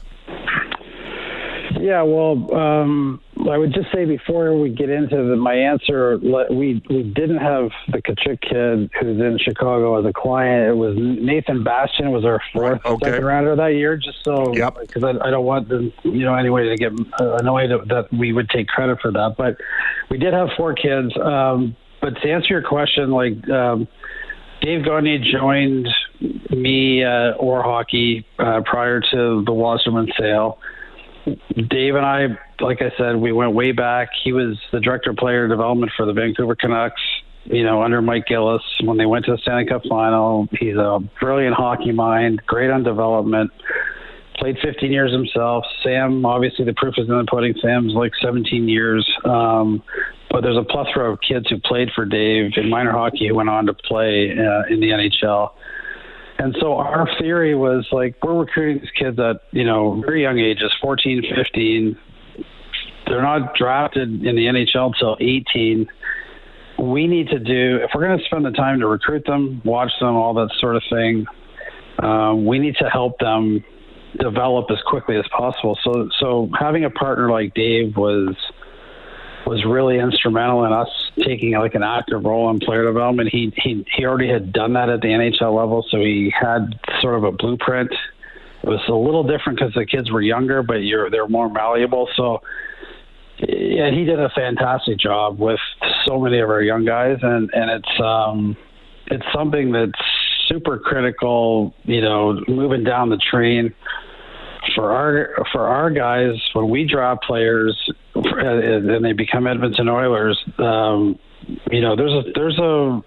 Yeah, 1.80 2.02
well, 2.02 2.54
um, 2.54 3.20
I 3.50 3.58
would 3.58 3.72
just 3.72 3.92
say 3.92 4.04
before 4.04 4.58
we 4.58 4.70
get 4.70 4.90
into 4.90 5.16
the, 5.16 5.36
my 5.36 5.54
answer, 5.54 6.18
we 6.18 6.82
we 6.88 7.02
didn't 7.02 7.38
have 7.38 7.70
the 7.88 8.02
Katchouk 8.02 8.40
kid 8.40 8.90
who's 9.00 9.20
in 9.20 9.38
Chicago 9.38 9.98
as 9.98 10.06
a 10.06 10.12
client. 10.12 10.68
It 10.68 10.74
was 10.74 10.96
Nathan 10.96 11.64
Bastian 11.64 12.10
was 12.10 12.24
our 12.24 12.40
fourth 12.52 12.84
okay. 12.84 13.10
second 13.10 13.24
rounder 13.24 13.56
that 13.56 13.74
year. 13.74 13.96
Just 13.96 14.24
so, 14.24 14.54
yep. 14.54 14.76
because 14.80 15.04
I, 15.04 15.10
I 15.10 15.30
don't 15.30 15.44
want 15.44 15.68
them, 15.68 15.92
you 16.02 16.24
know, 16.24 16.34
anyway 16.34 16.68
to 16.68 16.76
get 16.76 16.92
uh, 17.20 17.36
annoyed 17.36 17.70
that 17.88 18.08
we 18.12 18.32
would 18.32 18.48
take 18.50 18.68
credit 18.68 19.00
for 19.00 19.10
that. 19.12 19.34
But 19.36 19.56
we 20.10 20.18
did 20.18 20.34
have 20.34 20.48
four 20.56 20.74
kids. 20.74 21.16
Um, 21.16 21.76
but 22.00 22.20
to 22.20 22.30
answer 22.30 22.48
your 22.48 22.62
question, 22.62 23.10
like. 23.10 23.48
Um, 23.48 23.88
Dave 24.60 24.84
Gagner 24.84 25.18
joined 25.18 25.88
me 26.50 27.02
uh, 27.02 27.32
Orr 27.32 27.64
Hockey 27.64 28.24
uh, 28.38 28.60
prior 28.64 29.00
to 29.00 29.42
the 29.44 29.52
Wasserman 29.52 30.08
sale. 30.16 30.60
Dave 31.24 31.94
and 31.94 32.04
I, 32.04 32.26
like 32.60 32.82
I 32.82 32.90
said, 32.96 33.16
we 33.16 33.32
went 33.32 33.52
way 33.52 33.72
back. 33.72 34.08
He 34.24 34.32
was 34.32 34.58
the 34.72 34.80
director 34.80 35.10
of 35.10 35.16
player 35.16 35.48
development 35.48 35.92
for 35.96 36.06
the 36.06 36.12
Vancouver 36.12 36.56
Canucks, 36.56 37.00
you 37.44 37.64
know, 37.64 37.82
under 37.82 38.02
Mike 38.02 38.26
Gillis 38.26 38.62
when 38.82 38.96
they 38.96 39.06
went 39.06 39.24
to 39.26 39.32
the 39.32 39.38
Stanley 39.38 39.66
Cup 39.66 39.82
final. 39.88 40.48
He's 40.58 40.76
a 40.76 40.98
brilliant 41.20 41.54
hockey 41.54 41.92
mind, 41.92 42.42
great 42.46 42.70
on 42.70 42.82
development. 42.82 43.50
Played 44.36 44.58
15 44.62 44.90
years 44.90 45.12
himself. 45.12 45.64
Sam, 45.84 46.24
obviously, 46.24 46.64
the 46.64 46.74
proof 46.74 46.94
is 46.98 47.08
in 47.08 47.16
the 47.16 47.24
pudding. 47.24 47.54
Sam's 47.60 47.92
like 47.94 48.12
17 48.20 48.68
years. 48.68 49.08
Um, 49.24 49.82
but 50.30 50.40
there's 50.40 50.56
a 50.56 50.64
plethora 50.64 51.12
of 51.12 51.20
kids 51.20 51.48
who 51.50 51.60
played 51.60 51.90
for 51.94 52.06
Dave 52.06 52.52
in 52.56 52.70
minor 52.70 52.92
hockey 52.92 53.28
who 53.28 53.34
went 53.34 53.50
on 53.50 53.66
to 53.66 53.74
play 53.74 54.30
uh, 54.30 54.72
in 54.72 54.80
the 54.80 54.88
NHL. 54.88 55.52
And 56.38 56.56
so 56.60 56.74
our 56.74 57.08
theory 57.20 57.54
was 57.54 57.86
like 57.92 58.16
we're 58.22 58.34
recruiting 58.34 58.80
these 58.80 58.90
kids 58.98 59.18
at 59.18 59.42
you 59.50 59.64
know 59.64 60.00
very 60.00 60.22
young 60.22 60.38
ages, 60.38 60.72
14, 60.80 61.22
15. 61.36 61.98
They're 63.06 63.22
not 63.22 63.54
drafted 63.54 64.24
in 64.24 64.36
the 64.36 64.46
NHL 64.46 64.92
till 64.98 65.16
18. 65.20 65.86
We 66.78 67.06
need 67.06 67.28
to 67.28 67.38
do 67.38 67.78
if 67.82 67.90
we're 67.94 68.06
going 68.06 68.18
to 68.18 68.24
spend 68.24 68.44
the 68.44 68.50
time 68.50 68.80
to 68.80 68.86
recruit 68.86 69.24
them, 69.26 69.60
watch 69.64 69.92
them, 70.00 70.16
all 70.16 70.34
that 70.34 70.50
sort 70.58 70.76
of 70.76 70.82
thing. 70.90 71.26
Um, 71.98 72.46
we 72.46 72.58
need 72.58 72.76
to 72.76 72.88
help 72.88 73.18
them 73.18 73.62
develop 74.18 74.66
as 74.70 74.78
quickly 74.86 75.16
as 75.16 75.24
possible. 75.36 75.78
So 75.84 76.08
so 76.18 76.50
having 76.58 76.84
a 76.84 76.90
partner 76.90 77.30
like 77.30 77.54
Dave 77.54 77.96
was 77.96 78.34
was 79.46 79.64
really 79.64 79.98
instrumental 79.98 80.64
in 80.64 80.72
us 80.72 80.88
taking 81.24 81.52
like 81.52 81.74
an 81.74 81.82
active 81.82 82.24
role 82.24 82.50
in 82.50 82.60
player 82.60 82.84
development. 82.84 83.28
He 83.30 83.52
he 83.56 83.84
he 83.94 84.04
already 84.04 84.28
had 84.28 84.52
done 84.52 84.72
that 84.74 84.88
at 84.88 85.00
the 85.00 85.08
NHL 85.08 85.56
level, 85.56 85.84
so 85.90 85.98
he 85.98 86.32
had 86.38 86.78
sort 87.00 87.16
of 87.16 87.24
a 87.24 87.32
blueprint. 87.32 87.92
It 88.62 88.68
was 88.68 88.80
a 88.88 88.94
little 88.94 89.24
different 89.24 89.58
because 89.58 89.74
the 89.74 89.84
kids 89.84 90.10
were 90.10 90.22
younger, 90.22 90.62
but 90.62 90.84
you're 90.84 91.10
they're 91.10 91.28
more 91.28 91.48
malleable. 91.48 92.08
So 92.16 92.42
yeah, 93.38 93.90
he 93.90 94.04
did 94.04 94.20
a 94.20 94.30
fantastic 94.30 94.98
job 94.98 95.38
with 95.38 95.60
so 96.06 96.20
many 96.20 96.38
of 96.38 96.48
our 96.48 96.62
young 96.62 96.84
guys, 96.84 97.18
and 97.22 97.50
and 97.52 97.70
it's 97.70 98.00
um 98.00 98.56
it's 99.06 99.24
something 99.34 99.72
that's 99.72 99.92
super 100.46 100.78
critical. 100.78 101.74
You 101.84 102.00
know, 102.00 102.40
moving 102.46 102.84
down 102.84 103.10
the 103.10 103.18
train 103.18 103.74
for 104.74 104.92
our 104.92 105.44
for 105.52 105.66
our 105.66 105.90
guys 105.90 106.40
when 106.52 106.68
we 106.68 106.84
draft 106.84 107.24
players 107.24 107.76
and 108.14 109.04
they 109.04 109.12
become 109.12 109.46
Edmonton 109.46 109.88
Oilers, 109.88 110.42
um, 110.58 111.18
you 111.70 111.80
know, 111.80 111.96
there's 111.96 112.12
a 112.12 112.32
there's 112.34 112.58
a 112.58 113.00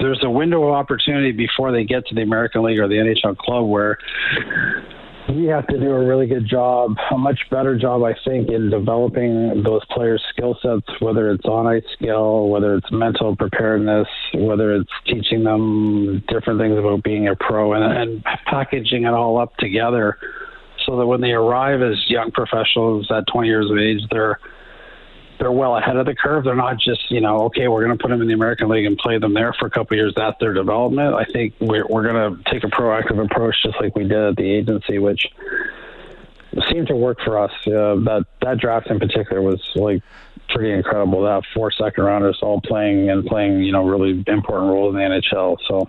there's 0.00 0.20
a 0.24 0.30
window 0.30 0.64
of 0.64 0.74
opportunity 0.74 1.32
before 1.32 1.72
they 1.72 1.84
get 1.84 2.06
to 2.06 2.14
the 2.14 2.22
American 2.22 2.62
League 2.62 2.78
or 2.78 2.88
the 2.88 2.94
NHL 2.94 3.36
club 3.36 3.68
where 3.68 3.98
we 5.28 5.44
have 5.46 5.66
to 5.68 5.78
do 5.78 5.90
a 5.90 6.04
really 6.04 6.26
good 6.26 6.48
job, 6.48 6.96
a 7.10 7.16
much 7.16 7.38
better 7.50 7.78
job, 7.78 8.02
I 8.02 8.14
think, 8.24 8.50
in 8.50 8.70
developing 8.70 9.62
those 9.62 9.82
players' 9.90 10.22
skill 10.30 10.58
sets, 10.60 11.00
whether 11.00 11.30
it's 11.30 11.44
on 11.44 11.66
ice 11.66 11.84
skill, 11.92 12.48
whether 12.48 12.74
it's 12.74 12.90
mental 12.90 13.36
preparedness, 13.36 14.08
whether 14.34 14.74
it's 14.74 14.90
teaching 15.06 15.44
them 15.44 16.24
different 16.28 16.58
things 16.58 16.76
about 16.76 17.04
being 17.04 17.28
a 17.28 17.36
pro, 17.36 17.72
and, 17.74 17.84
and 17.84 18.24
packaging 18.46 19.04
it 19.04 19.14
all 19.14 19.38
up 19.38 19.56
together 19.58 20.18
so 20.86 20.96
that 20.96 21.06
when 21.06 21.20
they 21.20 21.32
arrive 21.32 21.82
as 21.82 21.96
young 22.08 22.30
professionals 22.30 23.10
at 23.10 23.26
20 23.26 23.48
years 23.48 23.70
of 23.70 23.78
age, 23.78 24.00
they're 24.10 24.38
they're 25.38 25.50
well 25.52 25.76
ahead 25.76 25.96
of 25.96 26.06
the 26.06 26.14
curve. 26.14 26.44
They're 26.44 26.54
not 26.54 26.78
just, 26.78 27.10
you 27.10 27.20
know, 27.20 27.40
okay, 27.46 27.66
we're 27.66 27.84
going 27.84 27.96
to 27.96 28.00
put 28.00 28.10
them 28.10 28.22
in 28.22 28.28
the 28.28 28.34
American 28.34 28.68
League 28.68 28.86
and 28.86 28.96
play 28.96 29.18
them 29.18 29.34
there 29.34 29.52
for 29.58 29.66
a 29.66 29.70
couple 29.70 29.94
of 29.94 29.98
years. 29.98 30.12
That's 30.14 30.38
their 30.38 30.52
development. 30.52 31.14
I 31.14 31.24
think 31.24 31.54
we're, 31.58 31.84
we're 31.88 32.08
going 32.08 32.36
to 32.36 32.50
take 32.50 32.62
a 32.62 32.68
proactive 32.68 33.22
approach, 33.24 33.56
just 33.64 33.80
like 33.80 33.96
we 33.96 34.04
did 34.04 34.12
at 34.12 34.36
the 34.36 34.48
agency, 34.48 34.98
which 34.98 35.26
seemed 36.70 36.86
to 36.88 36.96
work 36.96 37.18
for 37.24 37.38
us. 37.38 37.50
Uh, 37.66 37.96
that 38.04 38.26
that 38.42 38.58
draft 38.58 38.88
in 38.88 38.98
particular 38.98 39.42
was 39.42 39.60
like 39.74 40.02
pretty 40.50 40.70
incredible. 40.70 41.22
That 41.22 41.42
four 41.54 41.72
second 41.72 42.04
rounders 42.04 42.38
all 42.42 42.60
playing 42.60 43.10
and 43.10 43.24
playing, 43.24 43.62
you 43.62 43.72
know, 43.72 43.84
really 43.84 44.22
important 44.26 44.70
roles 44.70 44.94
in 44.94 45.00
the 45.00 45.06
NHL. 45.06 45.56
So 45.66 45.88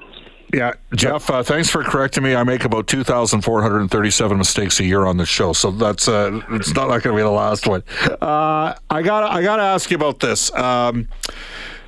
yeah, 0.53 0.73
Jeff, 0.95 1.29
uh, 1.31 1.41
thanks 1.41 1.69
for 1.69 1.83
correcting 1.83 2.23
me. 2.23 2.35
I 2.35 2.43
make 2.43 2.63
about 2.63 2.85
2,437 2.87 4.37
mistakes 4.37 4.79
a 4.79 4.85
year 4.85 5.05
on 5.05 5.17
the 5.17 5.25
show, 5.25 5.51
so 5.51 5.71
that's 5.71 6.07
uh, 6.07 6.41
it's 6.51 6.73
not, 6.75 6.89
not 6.89 7.01
going 7.01 7.15
to 7.15 7.19
be 7.19 7.23
the 7.23 7.31
last 7.31 7.67
one. 7.67 7.83
Uh, 8.21 8.75
I 8.89 9.01
got 9.01 9.23
I 9.23 9.41
got 9.41 9.57
to 9.57 9.63
ask 9.63 9.89
you 9.89 9.97
about 9.97 10.19
this. 10.19 10.53
Um, 10.53 11.07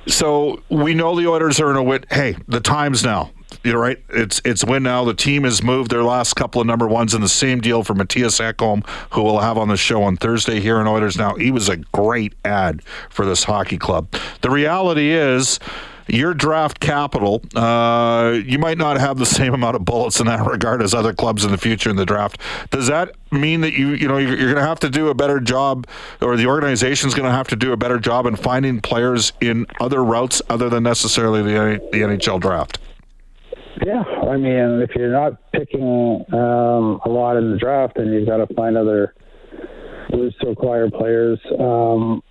so 0.08 0.62
we 0.68 0.94
know 0.94 1.18
the 1.18 1.28
Oilers 1.28 1.60
are 1.60 1.70
in 1.70 1.76
a 1.76 1.82
win. 1.82 2.04
Hey, 2.10 2.36
the 2.48 2.60
times 2.60 3.04
now. 3.04 3.30
You're 3.62 3.80
right. 3.80 3.98
It's 4.08 4.40
it's 4.44 4.64
win 4.64 4.82
now. 4.82 5.04
The 5.04 5.14
team 5.14 5.44
has 5.44 5.62
moved 5.62 5.90
their 5.90 6.02
last 6.02 6.34
couple 6.34 6.60
of 6.60 6.66
number 6.66 6.88
ones 6.88 7.14
in 7.14 7.20
the 7.20 7.28
same 7.28 7.60
deal 7.60 7.84
for 7.84 7.94
Mattias 7.94 8.40
Ekholm, 8.40 8.86
who 9.12 9.22
we'll 9.22 9.38
have 9.38 9.58
on 9.58 9.68
the 9.68 9.76
show 9.76 10.02
on 10.02 10.16
Thursday 10.16 10.60
here 10.60 10.80
in 10.80 10.88
Oilers 10.88 11.16
Now. 11.16 11.36
He 11.36 11.52
was 11.52 11.68
a 11.68 11.76
great 11.76 12.34
ad 12.44 12.82
for 13.10 13.24
this 13.24 13.44
hockey 13.44 13.78
club. 13.78 14.12
The 14.40 14.50
reality 14.50 15.10
is 15.10 15.60
your 16.08 16.34
draft 16.34 16.80
capital, 16.80 17.42
uh, 17.54 18.38
you 18.44 18.58
might 18.58 18.78
not 18.78 18.98
have 18.98 19.18
the 19.18 19.26
same 19.26 19.54
amount 19.54 19.76
of 19.76 19.84
bullets 19.84 20.20
in 20.20 20.26
that 20.26 20.46
regard 20.50 20.82
as 20.82 20.94
other 20.94 21.12
clubs 21.12 21.44
in 21.44 21.50
the 21.50 21.58
future 21.58 21.90
in 21.90 21.96
the 21.96 22.06
draft. 22.06 22.40
Does 22.70 22.86
that 22.86 23.14
mean 23.30 23.60
that 23.62 23.74
you 23.74 23.90
you 23.90 24.08
know 24.08 24.18
you're, 24.18 24.36
you're 24.36 24.52
going 24.52 24.62
to 24.62 24.68
have 24.68 24.80
to 24.80 24.90
do 24.90 25.08
a 25.08 25.14
better 25.14 25.40
job, 25.40 25.86
or 26.20 26.36
the 26.36 26.46
organization's 26.46 27.14
going 27.14 27.28
to 27.28 27.34
have 27.34 27.48
to 27.48 27.56
do 27.56 27.72
a 27.72 27.76
better 27.76 27.98
job 27.98 28.26
in 28.26 28.36
finding 28.36 28.80
players 28.80 29.32
in 29.40 29.66
other 29.80 30.02
routes 30.04 30.40
other 30.48 30.68
than 30.68 30.82
necessarily 30.82 31.42
the 31.42 31.80
the 31.92 31.98
NHL 31.98 32.40
draft? 32.40 32.78
Yeah, 33.84 34.02
I 34.02 34.36
mean, 34.38 34.80
if 34.80 34.90
you're 34.94 35.12
not 35.12 35.52
picking 35.52 36.24
um, 36.32 37.00
a 37.04 37.08
lot 37.08 37.36
in 37.36 37.50
the 37.50 37.58
draft, 37.58 37.96
then 37.96 38.06
you've 38.06 38.26
got 38.26 38.38
to 38.38 38.54
find 38.54 38.76
other 38.76 39.14
ways 40.10 40.32
to 40.40 40.48
acquire 40.48 40.90
players. 40.90 41.38
Um, 41.58 42.22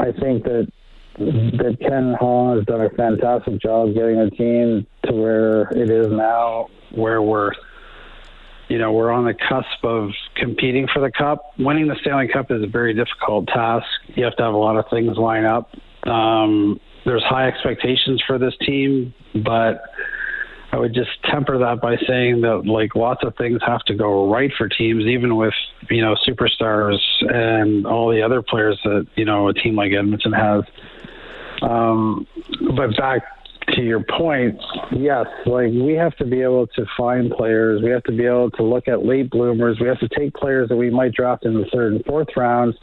I 0.00 0.12
think 0.12 0.44
that 0.44 0.70
that 1.18 1.76
Ken 1.80 2.14
Holland 2.18 2.58
has 2.58 2.66
done 2.66 2.80
a 2.80 2.90
fantastic 2.90 3.60
job 3.60 3.94
getting 3.94 4.16
the 4.16 4.30
team 4.30 4.86
to 5.04 5.12
where 5.12 5.62
it 5.70 5.90
is 5.90 6.06
now, 6.08 6.68
where 6.92 7.20
we're, 7.20 7.52
you 8.68 8.78
know, 8.78 8.92
we're 8.92 9.10
on 9.10 9.24
the 9.24 9.34
cusp 9.34 9.84
of 9.84 10.10
competing 10.36 10.86
for 10.92 11.00
the 11.00 11.10
cup. 11.10 11.52
Winning 11.58 11.88
the 11.88 11.96
Stanley 12.00 12.28
Cup 12.28 12.50
is 12.50 12.62
a 12.62 12.66
very 12.66 12.94
difficult 12.94 13.48
task. 13.48 13.86
You 14.14 14.24
have 14.24 14.36
to 14.36 14.44
have 14.44 14.54
a 14.54 14.58
lot 14.58 14.76
of 14.76 14.84
things 14.90 15.16
line 15.16 15.44
up. 15.44 15.70
Um, 16.04 16.80
there's 17.04 17.24
high 17.24 17.48
expectations 17.48 18.22
for 18.26 18.38
this 18.38 18.54
team, 18.64 19.12
but 19.34 19.82
I 20.70 20.78
would 20.78 20.94
just 20.94 21.10
temper 21.24 21.58
that 21.58 21.80
by 21.80 21.96
saying 22.06 22.42
that 22.42 22.66
like 22.66 22.94
lots 22.94 23.24
of 23.24 23.34
things 23.36 23.60
have 23.66 23.80
to 23.84 23.94
go 23.94 24.30
right 24.30 24.52
for 24.56 24.68
teams, 24.68 25.04
even 25.06 25.36
with 25.36 25.54
you 25.90 26.02
know 26.02 26.14
superstars 26.26 26.98
and 27.22 27.86
all 27.86 28.10
the 28.10 28.22
other 28.22 28.42
players 28.42 28.78
that 28.84 29.06
you 29.14 29.24
know 29.24 29.48
a 29.48 29.54
team 29.54 29.74
like 29.74 29.92
Edmonton 29.92 30.32
has. 30.32 30.64
Um, 31.62 32.26
but 32.76 32.96
back 32.96 33.22
to 33.74 33.82
your 33.82 34.02
point, 34.02 34.58
yes, 34.92 35.26
like 35.46 35.70
we 35.72 35.94
have 35.94 36.16
to 36.16 36.24
be 36.24 36.40
able 36.42 36.66
to 36.68 36.84
find 36.96 37.30
players. 37.30 37.82
We 37.82 37.90
have 37.90 38.02
to 38.04 38.12
be 38.12 38.24
able 38.24 38.50
to 38.52 38.62
look 38.62 38.88
at 38.88 39.04
late 39.04 39.30
bloomers. 39.30 39.78
We 39.80 39.88
have 39.88 40.00
to 40.00 40.08
take 40.08 40.34
players 40.34 40.68
that 40.68 40.76
we 40.76 40.90
might 40.90 41.12
draft 41.12 41.44
in 41.44 41.54
the 41.54 41.66
third 41.72 41.94
and 41.94 42.04
fourth 42.04 42.28
rounds 42.36 42.76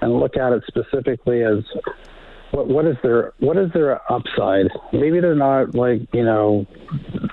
and 0.00 0.20
look 0.20 0.36
at 0.36 0.52
it 0.52 0.62
specifically 0.68 1.42
as 1.42 1.64
what 2.50 2.68
what 2.68 2.86
is 2.86 2.96
their 3.02 3.32
what 3.40 3.56
is 3.56 3.70
their 3.72 4.00
upside? 4.10 4.66
Maybe 4.92 5.20
they're 5.20 5.34
not 5.34 5.74
like 5.74 6.00
you 6.12 6.24
know 6.24 6.66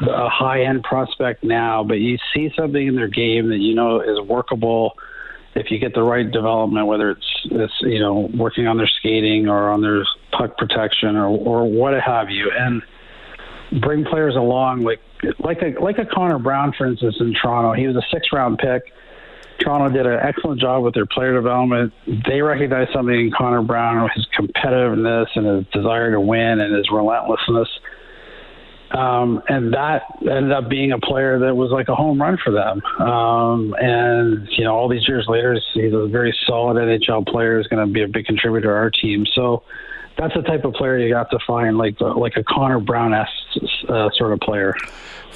a 0.02 0.30
high 0.30 0.64
end 0.64 0.84
prospect 0.84 1.44
now, 1.44 1.84
but 1.84 1.96
you 1.96 2.18
see 2.34 2.50
something 2.58 2.88
in 2.88 2.96
their 2.96 3.08
game 3.08 3.50
that 3.50 3.60
you 3.60 3.76
know 3.76 4.02
is 4.02 4.20
workable 4.28 4.94
if 5.56 5.72
you 5.72 5.80
get 5.80 5.94
the 5.94 6.04
right 6.04 6.30
development, 6.30 6.86
whether 6.86 7.12
it's 7.12 7.26
it's 7.46 7.74
you 7.82 8.00
know 8.00 8.30
working 8.36 8.68
on 8.68 8.78
their 8.78 8.90
skating 9.00 9.48
or 9.48 9.70
on 9.70 9.82
their 9.82 10.04
puck 10.32 10.58
protection 10.58 11.16
or 11.16 11.28
or 11.28 11.70
what 11.70 11.94
have 12.00 12.30
you, 12.30 12.52
and 12.56 12.82
bring 13.82 14.04
players 14.04 14.36
along 14.36 14.84
like 14.84 15.00
like 15.40 15.62
a 15.62 15.82
like 15.82 15.98
a 15.98 16.06
Connor 16.06 16.40
Brown, 16.40 16.74
for 16.78 16.86
instance, 16.86 17.16
in 17.20 17.34
Toronto. 17.34 17.74
He 17.74 17.88
was 17.88 17.96
a 17.96 18.04
six 18.12 18.28
round 18.34 18.58
pick. 18.58 18.84
Toronto 19.60 19.96
did 19.96 20.06
an 20.06 20.20
excellent 20.22 20.60
job 20.60 20.84
with 20.84 20.94
their 20.94 21.06
player 21.06 21.34
development. 21.34 21.94
They 22.28 22.42
recognized 22.42 22.92
something 22.92 23.16
in 23.16 23.32
Connor 23.32 23.62
Brown, 23.62 24.10
his 24.14 24.28
competitiveness 24.38 25.28
and 25.36 25.46
his 25.46 25.66
desire 25.72 26.12
to 26.12 26.20
win 26.20 26.60
and 26.60 26.76
his 26.76 26.92
relentlessness 26.92 27.70
um, 28.92 29.42
and 29.50 29.74
that 29.74 30.04
ended 30.22 30.52
up 30.52 30.70
being 30.70 30.92
a 30.92 31.00
player 31.00 31.40
that 31.40 31.56
was 31.56 31.72
like 31.72 31.88
a 31.88 31.96
home 31.96 32.22
run 32.22 32.38
for 32.44 32.52
them. 32.52 32.82
Um, 33.00 33.76
and 33.80 34.48
you 34.52 34.64
know, 34.64 34.76
all 34.76 34.88
these 34.88 35.08
years 35.08 35.26
later, 35.28 35.60
he's 35.74 35.94
a 35.94 36.08
very 36.08 36.36
solid 36.46 36.78
NHL 36.78 37.28
player. 37.28 37.60
Is 37.60 37.68
going 37.68 37.86
to 37.86 37.92
be 37.92 38.04
a 38.04 38.08
big 38.08 38.26
contributor 38.26 38.68
to 38.68 38.74
our 38.74 38.90
team. 38.90 39.26
So 39.34 39.64
that's 40.18 40.34
the 40.34 40.42
type 40.42 40.64
of 40.64 40.74
player 40.74 40.98
you 40.98 41.10
got 41.10 41.30
to 41.32 41.40
find, 41.46 41.78
like 41.78 42.00
like 42.00 42.38
a 42.38 42.44
Connor 42.44 42.80
Brown 42.80 43.14
uh, 43.14 43.26
sort 44.16 44.34
of 44.34 44.40
player. 44.40 44.76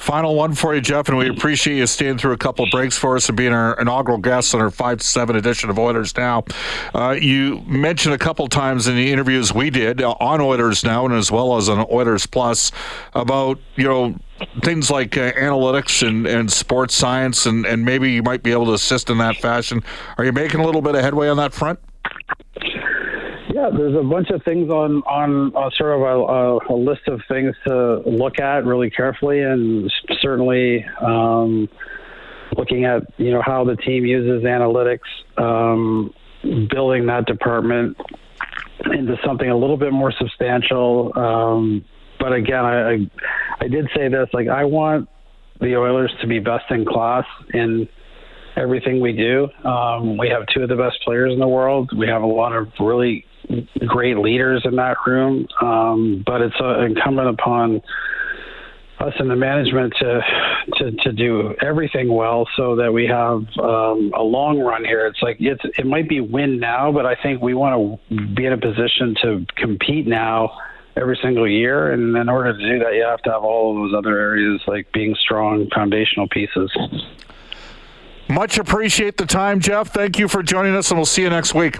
Final 0.00 0.34
one 0.34 0.54
for 0.54 0.74
you, 0.74 0.80
Jeff, 0.80 1.08
and 1.10 1.18
we 1.18 1.28
appreciate 1.28 1.76
you 1.76 1.86
staying 1.86 2.16
through 2.16 2.32
a 2.32 2.38
couple 2.38 2.66
breaks 2.70 2.96
for 2.96 3.16
us 3.16 3.28
and 3.28 3.36
being 3.36 3.52
our 3.52 3.78
inaugural 3.78 4.16
guest 4.16 4.54
on 4.54 4.60
our 4.62 4.70
5 4.70 4.98
to 4.98 5.04
7 5.04 5.36
edition 5.36 5.68
of 5.68 5.78
Oilers 5.78 6.16
Now. 6.16 6.44
Uh, 6.94 7.18
you 7.20 7.60
mentioned 7.66 8.14
a 8.14 8.18
couple 8.18 8.48
times 8.48 8.88
in 8.88 8.96
the 8.96 9.12
interviews 9.12 9.52
we 9.52 9.68
did 9.68 10.00
uh, 10.00 10.12
on 10.12 10.40
Oilers 10.40 10.84
Now 10.84 11.04
and 11.04 11.12
as 11.12 11.30
well 11.30 11.58
as 11.58 11.68
on 11.68 11.86
Oilers 11.92 12.24
Plus 12.24 12.72
about, 13.12 13.58
you 13.76 13.84
know, 13.84 14.18
things 14.62 14.90
like 14.90 15.18
uh, 15.18 15.32
analytics 15.32 16.06
and, 16.06 16.26
and 16.26 16.50
sports 16.50 16.94
science, 16.94 17.44
and, 17.44 17.66
and 17.66 17.84
maybe 17.84 18.10
you 18.10 18.22
might 18.22 18.42
be 18.42 18.52
able 18.52 18.64
to 18.66 18.72
assist 18.72 19.10
in 19.10 19.18
that 19.18 19.36
fashion. 19.36 19.82
Are 20.16 20.24
you 20.24 20.32
making 20.32 20.60
a 20.60 20.64
little 20.64 20.80
bit 20.80 20.94
of 20.94 21.02
headway 21.02 21.28
on 21.28 21.36
that 21.36 21.52
front? 21.52 21.78
Yeah, 23.60 23.68
there's 23.76 23.94
a 23.94 24.02
bunch 24.02 24.30
of 24.30 24.42
things 24.42 24.70
on 24.70 25.02
on 25.02 25.54
uh, 25.54 25.68
sort 25.76 25.92
of 25.92 26.00
a, 26.00 26.72
a, 26.72 26.76
list 26.76 27.02
of 27.08 27.20
things 27.28 27.54
to 27.66 28.00
look 28.06 28.40
at 28.40 28.64
really 28.64 28.88
carefully, 28.88 29.42
and 29.42 29.92
certainly 30.22 30.82
um, 31.02 31.68
looking 32.56 32.86
at 32.86 33.02
you 33.18 33.30
know 33.30 33.42
how 33.44 33.64
the 33.64 33.76
team 33.76 34.06
uses 34.06 34.44
analytics, 34.44 35.00
um, 35.36 36.14
building 36.70 37.04
that 37.06 37.26
department 37.26 37.98
into 38.94 39.18
something 39.26 39.50
a 39.50 39.56
little 39.56 39.76
bit 39.76 39.92
more 39.92 40.10
substantial. 40.10 41.12
Um, 41.14 41.84
but 42.18 42.32
again, 42.32 42.64
I, 42.64 42.92
I 42.92 43.10
I 43.60 43.68
did 43.68 43.90
say 43.94 44.08
this 44.08 44.30
like 44.32 44.48
I 44.48 44.64
want 44.64 45.06
the 45.60 45.76
Oilers 45.76 46.14
to 46.22 46.26
be 46.26 46.38
best 46.38 46.64
in 46.70 46.86
class 46.86 47.26
in 47.52 47.90
everything 48.56 49.02
we 49.02 49.12
do. 49.12 49.48
Um, 49.68 50.16
we 50.16 50.30
have 50.30 50.46
two 50.46 50.62
of 50.62 50.70
the 50.70 50.76
best 50.76 50.96
players 51.04 51.34
in 51.34 51.38
the 51.38 51.48
world. 51.48 51.90
We 51.94 52.06
have 52.06 52.22
a 52.22 52.26
lot 52.26 52.56
of 52.56 52.68
really 52.80 53.26
great 53.86 54.18
leaders 54.18 54.62
in 54.64 54.76
that 54.76 54.96
room, 55.06 55.46
um, 55.60 56.22
but 56.26 56.40
it's 56.40 56.56
uh, 56.60 56.80
incumbent 56.80 57.28
upon 57.28 57.82
us 59.00 59.14
in 59.18 59.28
the 59.28 59.36
management 59.36 59.94
to, 59.98 60.20
to 60.76 60.92
to 60.92 61.12
do 61.12 61.54
everything 61.62 62.12
well 62.12 62.46
so 62.56 62.76
that 62.76 62.92
we 62.92 63.06
have 63.06 63.42
um, 63.58 64.12
a 64.14 64.22
long 64.22 64.58
run 64.60 64.84
here. 64.84 65.06
It's 65.06 65.22
like 65.22 65.38
it's 65.40 65.62
it 65.78 65.86
might 65.86 66.08
be 66.08 66.20
win 66.20 66.60
now, 66.60 66.92
but 66.92 67.06
I 67.06 67.16
think 67.22 67.40
we 67.40 67.54
want 67.54 68.00
to 68.10 68.34
be 68.34 68.44
in 68.44 68.52
a 68.52 68.58
position 68.58 69.14
to 69.22 69.46
compete 69.56 70.06
now 70.06 70.52
every 70.96 71.18
single 71.22 71.48
year. 71.48 71.92
And 71.92 72.16
in 72.16 72.28
order 72.28 72.52
to 72.52 72.58
do 72.58 72.78
that, 72.84 72.94
you 72.94 73.04
have 73.04 73.22
to 73.22 73.30
have 73.30 73.42
all 73.42 73.70
of 73.70 73.90
those 73.90 73.98
other 73.98 74.18
areas 74.18 74.60
like 74.66 74.92
being 74.92 75.14
strong 75.14 75.68
foundational 75.74 76.28
pieces. 76.28 76.70
Much 78.28 78.58
appreciate 78.58 79.16
the 79.16 79.26
time, 79.26 79.60
Jeff. 79.60 79.88
Thank 79.88 80.18
you 80.18 80.28
for 80.28 80.42
joining 80.42 80.76
us, 80.76 80.90
and 80.90 80.98
we'll 80.98 81.06
see 81.06 81.22
you 81.22 81.30
next 81.30 81.54
week. 81.54 81.78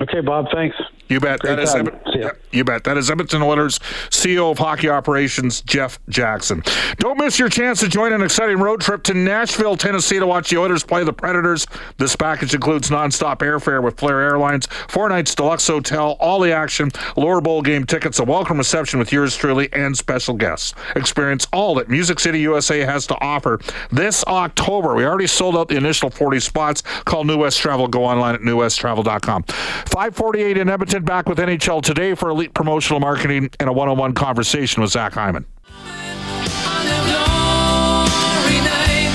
Okay, 0.00 0.20
Bob. 0.20 0.46
Thanks. 0.52 0.76
You 1.08 1.20
bet. 1.20 1.38
Great 1.40 1.56
that 1.56 1.62
is 1.62 1.72
time. 1.72 1.86
Edmon- 1.86 2.12
See 2.12 2.18
ya. 2.20 2.30
you 2.50 2.64
bet. 2.64 2.82
That 2.84 2.96
is 2.96 3.10
Edmonton 3.10 3.40
Oilers 3.40 3.78
CEO 4.10 4.50
of 4.50 4.58
Hockey 4.58 4.88
Operations 4.90 5.60
Jeff 5.62 6.00
Jackson. 6.08 6.62
Don't 6.98 7.16
miss 7.18 7.38
your 7.38 7.48
chance 7.48 7.78
to 7.80 7.88
join 7.88 8.12
an 8.12 8.22
exciting 8.22 8.58
road 8.58 8.80
trip 8.80 9.04
to 9.04 9.14
Nashville, 9.14 9.76
Tennessee, 9.76 10.18
to 10.18 10.26
watch 10.26 10.50
the 10.50 10.58
Oilers 10.58 10.82
play 10.82 11.04
the 11.04 11.12
Predators. 11.12 11.64
This 11.98 12.16
package 12.16 12.54
includes 12.54 12.90
nonstop 12.90 13.38
airfare 13.38 13.82
with 13.82 13.96
Flair 13.98 14.20
Airlines, 14.20 14.66
four 14.88 15.08
nights 15.08 15.34
deluxe 15.34 15.66
hotel, 15.68 16.16
all 16.18 16.40
the 16.40 16.52
action, 16.52 16.90
lower 17.16 17.40
bowl 17.40 17.62
game 17.62 17.84
tickets, 17.86 18.18
a 18.18 18.24
welcome 18.24 18.58
reception 18.58 18.98
with 18.98 19.12
yours 19.12 19.36
truly, 19.36 19.72
and 19.72 19.96
special 19.96 20.34
guests. 20.34 20.74
Experience 20.96 21.46
all 21.52 21.76
that 21.76 21.88
Music 21.88 22.18
City 22.18 22.40
USA 22.40 22.80
has 22.80 23.06
to 23.06 23.14
offer 23.20 23.60
this 23.92 24.24
October. 24.26 24.94
We 24.94 25.04
already 25.06 25.28
sold 25.28 25.56
out 25.56 25.68
the 25.68 25.76
initial 25.76 26.10
40 26.10 26.40
spots. 26.40 26.82
Call 27.04 27.22
New 27.24 27.38
West 27.38 27.60
Travel. 27.60 27.86
Go 27.86 28.04
online 28.04 28.34
at 28.34 28.40
newwesttravel.com. 28.40 29.44
548 29.88 30.58
in 30.58 30.68
Edmonton. 30.68 31.04
Back 31.04 31.28
with 31.28 31.38
NHL 31.38 31.82
today 31.82 32.14
for 32.14 32.28
elite 32.28 32.54
promotional 32.54 33.00
marketing 33.00 33.50
and 33.60 33.68
a 33.68 33.72
one-on-one 33.72 34.14
conversation 34.14 34.82
with 34.82 34.90
Zach 34.90 35.12
Hyman. 35.14 35.46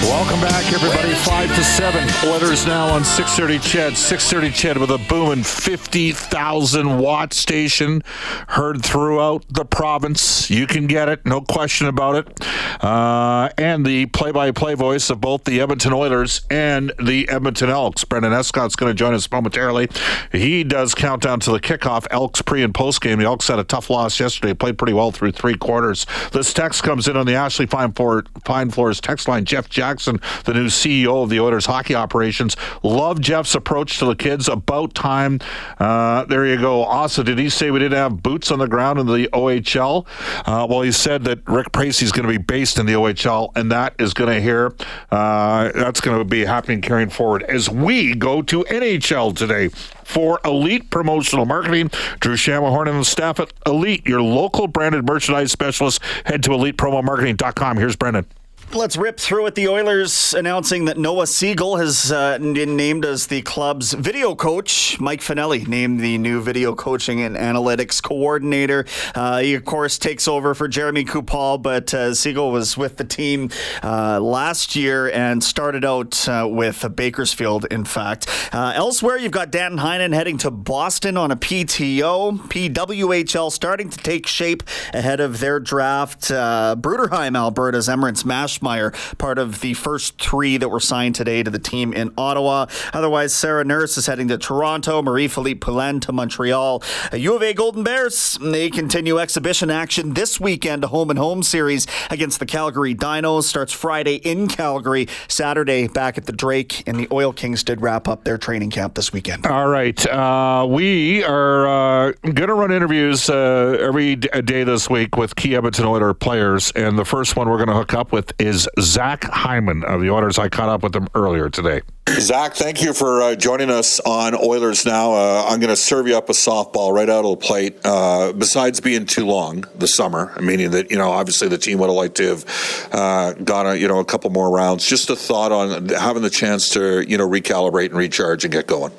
Welcome 0.04 0.42
back, 0.42 0.74
everybody. 0.74 1.14
Five 1.14 1.56
to 1.56 1.64
seven. 1.64 2.08
Oilers 2.28 2.66
now 2.66 2.88
on 2.88 3.04
630 3.04 3.60
CHED, 3.60 3.98
630 3.98 4.52
CHED 4.52 4.78
with 4.78 4.90
a 4.90 4.98
booming 5.08 5.44
50,000 5.44 6.98
watt 7.00 7.34
station 7.34 8.04
heard 8.50 8.84
throughout 8.84 9.46
the 9.50 9.64
province. 9.64 10.50
You 10.50 10.66
can 10.66 10.88
get 10.88 11.08
it, 11.08 11.26
no 11.26 11.42
question 11.42 11.88
about 11.88 12.16
it. 12.16 12.84
Uh, 12.84 13.50
and 13.58 13.86
the 13.86 14.08
play-by-play 14.08 14.74
voice 14.74 15.10
of 15.12 15.22
both 15.22 15.44
the 15.44 15.62
Edmonton 15.62 15.94
Oilers 15.94 16.42
and 16.50 16.92
the 17.02 17.30
Edmonton 17.30 17.70
Elks. 17.70 18.04
Brendan 18.04 18.34
Escott's 18.34 18.76
going 18.76 18.90
to 18.90 18.96
join 18.96 19.14
us 19.14 19.30
momentarily. 19.32 19.88
He 20.32 20.64
does 20.64 20.96
countdown 20.96 21.40
to 21.42 21.52
the 21.52 21.60
kickoff. 21.60 22.08
Elks 22.10 22.42
pre 22.42 22.64
and 22.64 22.74
post 22.74 23.02
game. 23.02 23.20
The 23.20 23.26
Elks 23.26 23.48
had 23.48 23.60
a 23.60 23.64
tough 23.64 23.90
loss 23.90 24.20
yesterday. 24.20 24.56
Played 24.56 24.80
pretty 24.80 24.94
well 24.94 25.12
through 25.12 25.34
three 25.34 25.56
quarters. 25.56 26.08
This 26.32 26.54
text 26.54 26.82
comes 26.82 27.08
in 27.08 27.16
on 27.16 27.28
the 27.28 27.36
Ashley 27.36 27.68
Fine, 27.68 27.94
Floor, 27.94 28.26
Fine 28.46 28.72
Floors 28.72 29.00
text 29.00 29.28
line. 29.28 29.46
Jeff 29.46 29.70
Jackson, 29.70 29.91
the 30.00 30.54
new 30.54 30.68
CEO 30.68 31.24
of 31.24 31.30
the 31.30 31.40
Oilers 31.40 31.66
hockey 31.66 31.96
operations. 31.96 32.56
Love 32.84 33.20
Jeff's 33.20 33.56
approach 33.56 34.00
to 34.00 34.06
the 34.06 34.16
kids. 34.16 34.48
About 34.48 34.94
time. 34.94 35.40
Uh, 35.80 36.26
there 36.26 36.46
you 36.46 36.58
go. 36.58 36.84
Also, 36.84 37.24
did 37.24 37.38
he 37.38 37.50
say 37.50 37.72
we 37.72 37.80
didn't 37.80 37.98
have 37.98 38.22
boots 38.24 38.52
on 38.52 38.60
the 38.60 38.68
ground 38.68 39.00
in 39.00 39.08
the 39.08 39.28
OHL? 39.34 40.06
Uh, 40.46 40.66
well, 40.70 40.82
he 40.82 40.92
said 40.92 41.24
that 41.26 41.40
Rick 41.48 41.72
Pracey's 41.72 42.12
going 42.12 42.28
to 42.28 42.32
be 42.32 42.38
based 42.38 42.80
in 42.80 42.86
the 42.86 42.94
OHL, 42.94 43.52
and 43.56 43.72
that 43.72 43.96
is 44.00 44.14
going 44.14 44.34
to 44.34 44.42
hear. 44.42 44.74
Uh, 45.10 45.72
that's 45.74 46.02
going 46.02 46.18
to 46.18 46.26
be 46.26 46.46
happening 46.46 46.82
carrying 46.82 47.10
forward 47.10 47.44
as 47.44 47.70
we 47.70 48.16
go 48.16 48.42
to 48.42 48.64
NHL 48.66 49.36
today 49.36 49.70
for 50.04 50.40
Elite 50.44 50.90
Promotional 50.90 51.46
Marketing. 51.46 51.90
Drew 52.20 52.36
Shamahorn 52.36 52.90
and 52.90 53.00
the 53.00 53.06
staff 53.06 53.40
at 53.40 53.54
Elite, 53.66 54.06
your 54.06 54.22
local 54.22 54.68
branded 54.68 55.06
merchandise 55.06 55.52
specialist. 55.52 56.02
Head 56.26 56.44
to 56.44 56.50
elitepromomarketing.com. 56.50 57.78
Here's 57.78 57.96
Brendan. 57.96 58.26
Let's 58.74 58.96
rip 58.96 59.20
through 59.20 59.48
it. 59.48 59.56
The 59.56 59.68
Oilers 59.68 60.34
announcing 60.34 60.86
that 60.86 60.98
Noah 60.98 61.28
Siegel 61.28 61.76
has 61.76 62.10
uh, 62.10 62.38
been 62.40 62.78
named 62.78 63.04
as 63.04 63.28
the 63.28 63.42
club's 63.42 63.92
video 63.92 64.34
coach. 64.34 64.98
Mike 64.98 65.20
Finelli 65.20 65.68
named 65.68 66.00
the 66.00 66.18
new 66.18 66.42
video 66.42 66.74
coaching 66.74 67.20
and 67.20 67.36
analytics 67.36 68.02
coordinator. 68.02 68.86
Uh, 69.14 69.40
he, 69.40 69.56
of 69.56 69.66
course, 69.66 69.98
takes 69.98 70.26
over 70.26 70.54
for 70.56 70.70
Jeremy 70.70 71.04
Kupal, 71.04 71.62
but 71.62 71.94
uh, 71.94 72.14
Siegel 72.14 72.50
was 72.50 72.78
with 72.78 72.96
the 72.96 73.04
team 73.04 73.50
uh, 73.84 74.22
last 74.22 74.74
year 74.74 75.12
and 75.12 75.44
started 75.44 75.84
out 75.84 76.28
uh, 76.30 76.48
with 76.50 76.86
Bakersfield, 76.96 77.66
in 77.66 77.84
fact. 77.84 78.28
Uh, 78.54 78.72
elsewhere, 78.74 79.18
you've 79.18 79.34
got 79.34 79.52
Dan 79.52 79.80
Heinen 79.80 80.14
heading 80.14 80.38
to 80.40 80.50
Boston 80.50 81.18
on 81.18 81.30
a 81.30 81.36
PTO. 81.36 82.40
PWHL 82.48 83.52
starting 83.52 83.90
to 83.90 83.98
take 83.98 84.28
shape 84.28 84.64
ahead 84.94 85.20
of 85.20 85.42
their 85.42 85.60
draft. 85.60 86.22
Bruderheim, 86.22 87.36
Alberta's 87.36 87.90
Emerance 87.90 88.24
Maschmeyer, 88.62 89.18
part 89.18 89.38
of 89.38 89.62
the 89.62 89.74
first 89.74 90.22
three 90.22 90.58
that 90.58 90.70
were 90.70 90.80
signed 90.80 91.16
today 91.16 91.44
to 91.44 91.52
the 91.52 91.60
team 91.60 91.94
in 91.94 92.14
Ottawa. 92.18 92.68
Otherwise, 92.94 93.34
Sarah 93.34 93.64
Nurse 93.64 93.98
is 93.98 94.06
heading 94.06 94.28
to 94.30 94.38
Toronto, 94.38 95.02
Marie 95.02 95.28
Philip 95.28 95.60
Poulin 95.60 96.00
to 96.02 96.12
Montreal. 96.12 96.84
U 97.14 97.36
of 97.36 97.44
A 97.44 97.54
Golden 97.54 97.84
Bears, 97.84 98.38
they 98.42 98.70
continue 98.70 99.20
exhibition 99.20 99.70
action 99.70 100.14
this 100.14 100.40
weekend, 100.40 100.84
a 100.84 100.88
home 100.88 101.10
and 101.10 101.20
home 101.20 101.44
series 101.44 101.88
against 102.10 102.40
the 102.40 102.46
Calgary 102.46 102.96
Dinos. 102.96 103.44
Starts 103.44 103.74
Friday 103.74 104.16
in 104.16 104.48
Calgary, 104.48 105.08
Saturday 105.28 105.88
back 105.88 106.18
at 106.18 106.26
the 106.26 106.32
Drake, 106.32 106.84
and 106.88 106.98
the 106.98 107.08
Oil 107.12 107.34
Kings 107.34 107.64
did 107.64 107.82
wrap 107.82 108.08
up 108.08 108.24
their 108.24 108.38
training 108.38 108.70
camp 108.70 108.94
this 108.96 109.12
weekend. 109.12 109.46
All 109.46 109.68
right. 109.68 110.06
Uh, 110.08 110.66
we 110.70 111.24
are 111.24 111.68
uh, 111.68 112.12
going 112.22 112.48
to 112.48 112.54
run 112.54 112.72
interviews 112.72 113.30
uh, 113.30 113.78
every 113.80 114.16
day 114.16 114.64
this 114.64 114.90
week 114.90 115.18
with 115.18 115.36
key 115.36 115.56
Edmonton 115.56 115.86
Oilers 115.86 116.16
players. 116.20 116.72
And 116.72 116.98
the 116.98 117.06
first 117.06 117.36
one 117.36 117.50
we're 117.50 117.58
going 117.58 117.70
to 117.70 117.76
hook 117.76 117.94
up 117.94 118.12
with 118.12 118.32
is 118.40 118.51
Zach 118.80 119.24
Hyman 119.26 119.84
of 119.84 120.02
the 120.02 120.10
Oilers. 120.10 120.38
I 120.40 120.50
caught 120.50 120.70
up 120.70 120.84
with 120.84 120.96
him 120.96 121.08
earlier 121.16 121.50
today. 121.50 121.82
Zach, 122.20 122.54
thank 122.54 122.82
you 122.82 122.94
for 122.94 123.22
uh, 123.22 123.36
joining 123.36 123.70
us 123.70 124.00
on 124.02 124.36
Oilers 124.36 124.86
Now. 124.86 125.14
Uh, 125.14 125.46
I'm 125.48 125.60
going 125.60 125.70
to 125.70 125.76
serve 125.76 126.08
you 126.08 126.18
up 126.18 126.30
a 126.30 126.34
softball 126.34 126.94
right 126.94 127.10
out 127.10 127.24
of 127.24 127.40
the 127.40 127.46
plate. 127.46 127.80
Uh, 127.86 128.34
besides 128.34 128.82
being 128.82 129.06
too 129.06 129.26
long 129.26 129.66
the 129.76 129.88
summer, 129.88 130.34
meaning 130.42 130.72
that 130.72 130.92
you 130.92 130.98
know 130.98 131.10
obviously 131.10 131.48
the 131.48 131.58
team 131.58 131.78
would 131.80 131.88
have 131.88 131.96
liked 131.96 132.16
to 132.16 132.28
have 132.28 132.90
uh, 132.92 133.34
gone 133.34 133.66
a, 133.66 133.76
you 133.76 133.88
know 133.88 134.00
a 134.00 134.06
couple 134.06 134.30
more 134.30 134.52
rounds. 134.52 134.86
Just 134.86 135.10
a 135.10 135.16
thought 135.16 135.52
on 135.52 135.90
having 135.90 136.22
the 136.22 136.30
chance 136.30 136.70
to 136.70 137.02
you 137.10 137.18
know 137.18 137.28
recalibrate 137.28 137.88
and 137.88 137.96
recharge 137.96 138.44
and 138.44 138.52
get 138.52 138.68
going. 138.68 138.92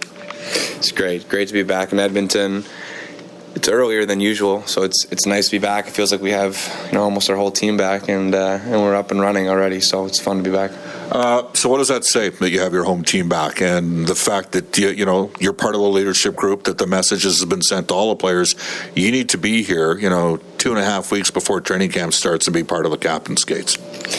It's 0.77 0.93
great. 0.93 1.29
Great 1.29 1.49
to 1.49 1.55
be 1.55 1.63
back 1.63 1.93
in 1.93 2.01
Edmonton. 2.01 2.65
It's 3.55 3.69
earlier 3.69 4.07
than 4.07 4.21
usual, 4.21 4.63
so 4.67 4.83
it's 4.83 5.05
it's 5.13 5.27
nice 5.27 5.47
to 5.47 5.53
be 5.53 5.59
back. 5.59 5.87
It 5.87 5.91
feels 5.91 6.11
like 6.11 6.21
we 6.21 6.31
have 6.31 6.57
you 6.87 6.93
know 6.95 7.05
almost 7.05 7.29
our 7.31 7.37
whole 7.37 7.51
team 7.51 7.77
back, 7.77 8.09
and 8.09 8.35
uh, 8.35 8.59
and 8.63 8.81
we're 8.81 8.95
up 8.95 9.11
and 9.11 9.21
running 9.21 9.49
already. 9.49 9.81
So 9.81 10.07
it's 10.07 10.19
fun 10.19 10.39
to 10.39 10.43
be 10.43 10.51
back. 10.51 10.71
Uh, 11.13 11.53
so 11.53 11.69
what 11.69 11.77
does 11.77 11.89
that 11.89 12.05
say 12.05 12.31
that 12.31 12.51
you 12.51 12.61
have 12.61 12.73
your 12.73 12.85
home 12.85 13.05
team 13.05 13.29
back 13.29 13.61
and 13.61 14.07
the 14.07 14.15
fact 14.15 14.53
that 14.53 14.79
you, 14.79 14.89
you 14.89 15.05
know 15.05 15.31
you're 15.39 15.53
part 15.53 15.75
of 15.75 15.83
the 15.83 15.87
leadership 15.87 16.35
group 16.35 16.65
that 16.65 16.79
the 16.79 16.87
messages 16.87 17.39
has 17.39 17.45
been 17.45 17.61
sent 17.61 17.89
to 17.89 17.95
all 17.95 18.09
the 18.09 18.17
players 18.17 18.55
you 18.95 19.13
need 19.13 19.29
to 19.29 19.37
be 19.37 19.63
here 19.63 19.99
you 19.99 20.09
know 20.09 20.41
two 20.63 20.71
and 20.71 20.79
a 20.79 20.85
half 20.85 21.11
weeks 21.11 21.29
before 21.29 21.61
training 21.61 21.91
camp 21.91 22.15
starts 22.15 22.47
and 22.47 22.55
be 22.55 22.63
part 22.63 22.85
of 22.85 22.93
the 22.93 22.97
captain's 22.97 23.41
skates 23.41 23.77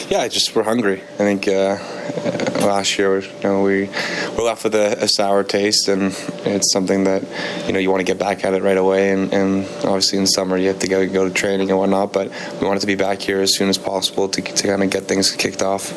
Yeah, 0.09 0.27
just 0.27 0.53
we're 0.53 0.63
hungry. 0.63 1.01
I 1.13 1.23
think 1.29 1.47
uh, 1.47 1.51
uh, 1.51 2.65
last 2.65 2.97
year 2.99 3.19
you 3.19 3.29
know, 3.43 3.63
we 3.63 3.87
were 4.35 4.43
left 4.43 4.65
with 4.65 4.75
a, 4.75 5.03
a 5.03 5.07
sour 5.07 5.43
taste, 5.43 5.87
and 5.87 6.13
it's 6.45 6.71
something 6.73 7.05
that 7.05 7.23
you 7.65 7.71
know 7.71 7.79
you 7.79 7.89
want 7.89 8.01
to 8.01 8.05
get 8.05 8.19
back 8.19 8.43
at 8.43 8.53
it 8.53 8.61
right 8.61 8.77
away. 8.77 9.11
And, 9.11 9.33
and 9.33 9.65
obviously 9.85 10.19
in 10.19 10.27
summer 10.27 10.57
you 10.57 10.67
have 10.67 10.79
to 10.79 10.87
go 10.87 11.07
go 11.07 11.27
to 11.27 11.33
training 11.33 11.69
and 11.69 11.79
whatnot, 11.79 12.11
but 12.11 12.29
we 12.59 12.67
wanted 12.67 12.81
to 12.81 12.87
be 12.87 12.95
back 12.95 13.21
here 13.21 13.39
as 13.39 13.55
soon 13.55 13.69
as 13.69 13.77
possible 13.77 14.27
to, 14.27 14.41
to 14.41 14.67
kind 14.67 14.83
of 14.83 14.89
get 14.89 15.03
things 15.03 15.31
kicked 15.31 15.61
off. 15.61 15.93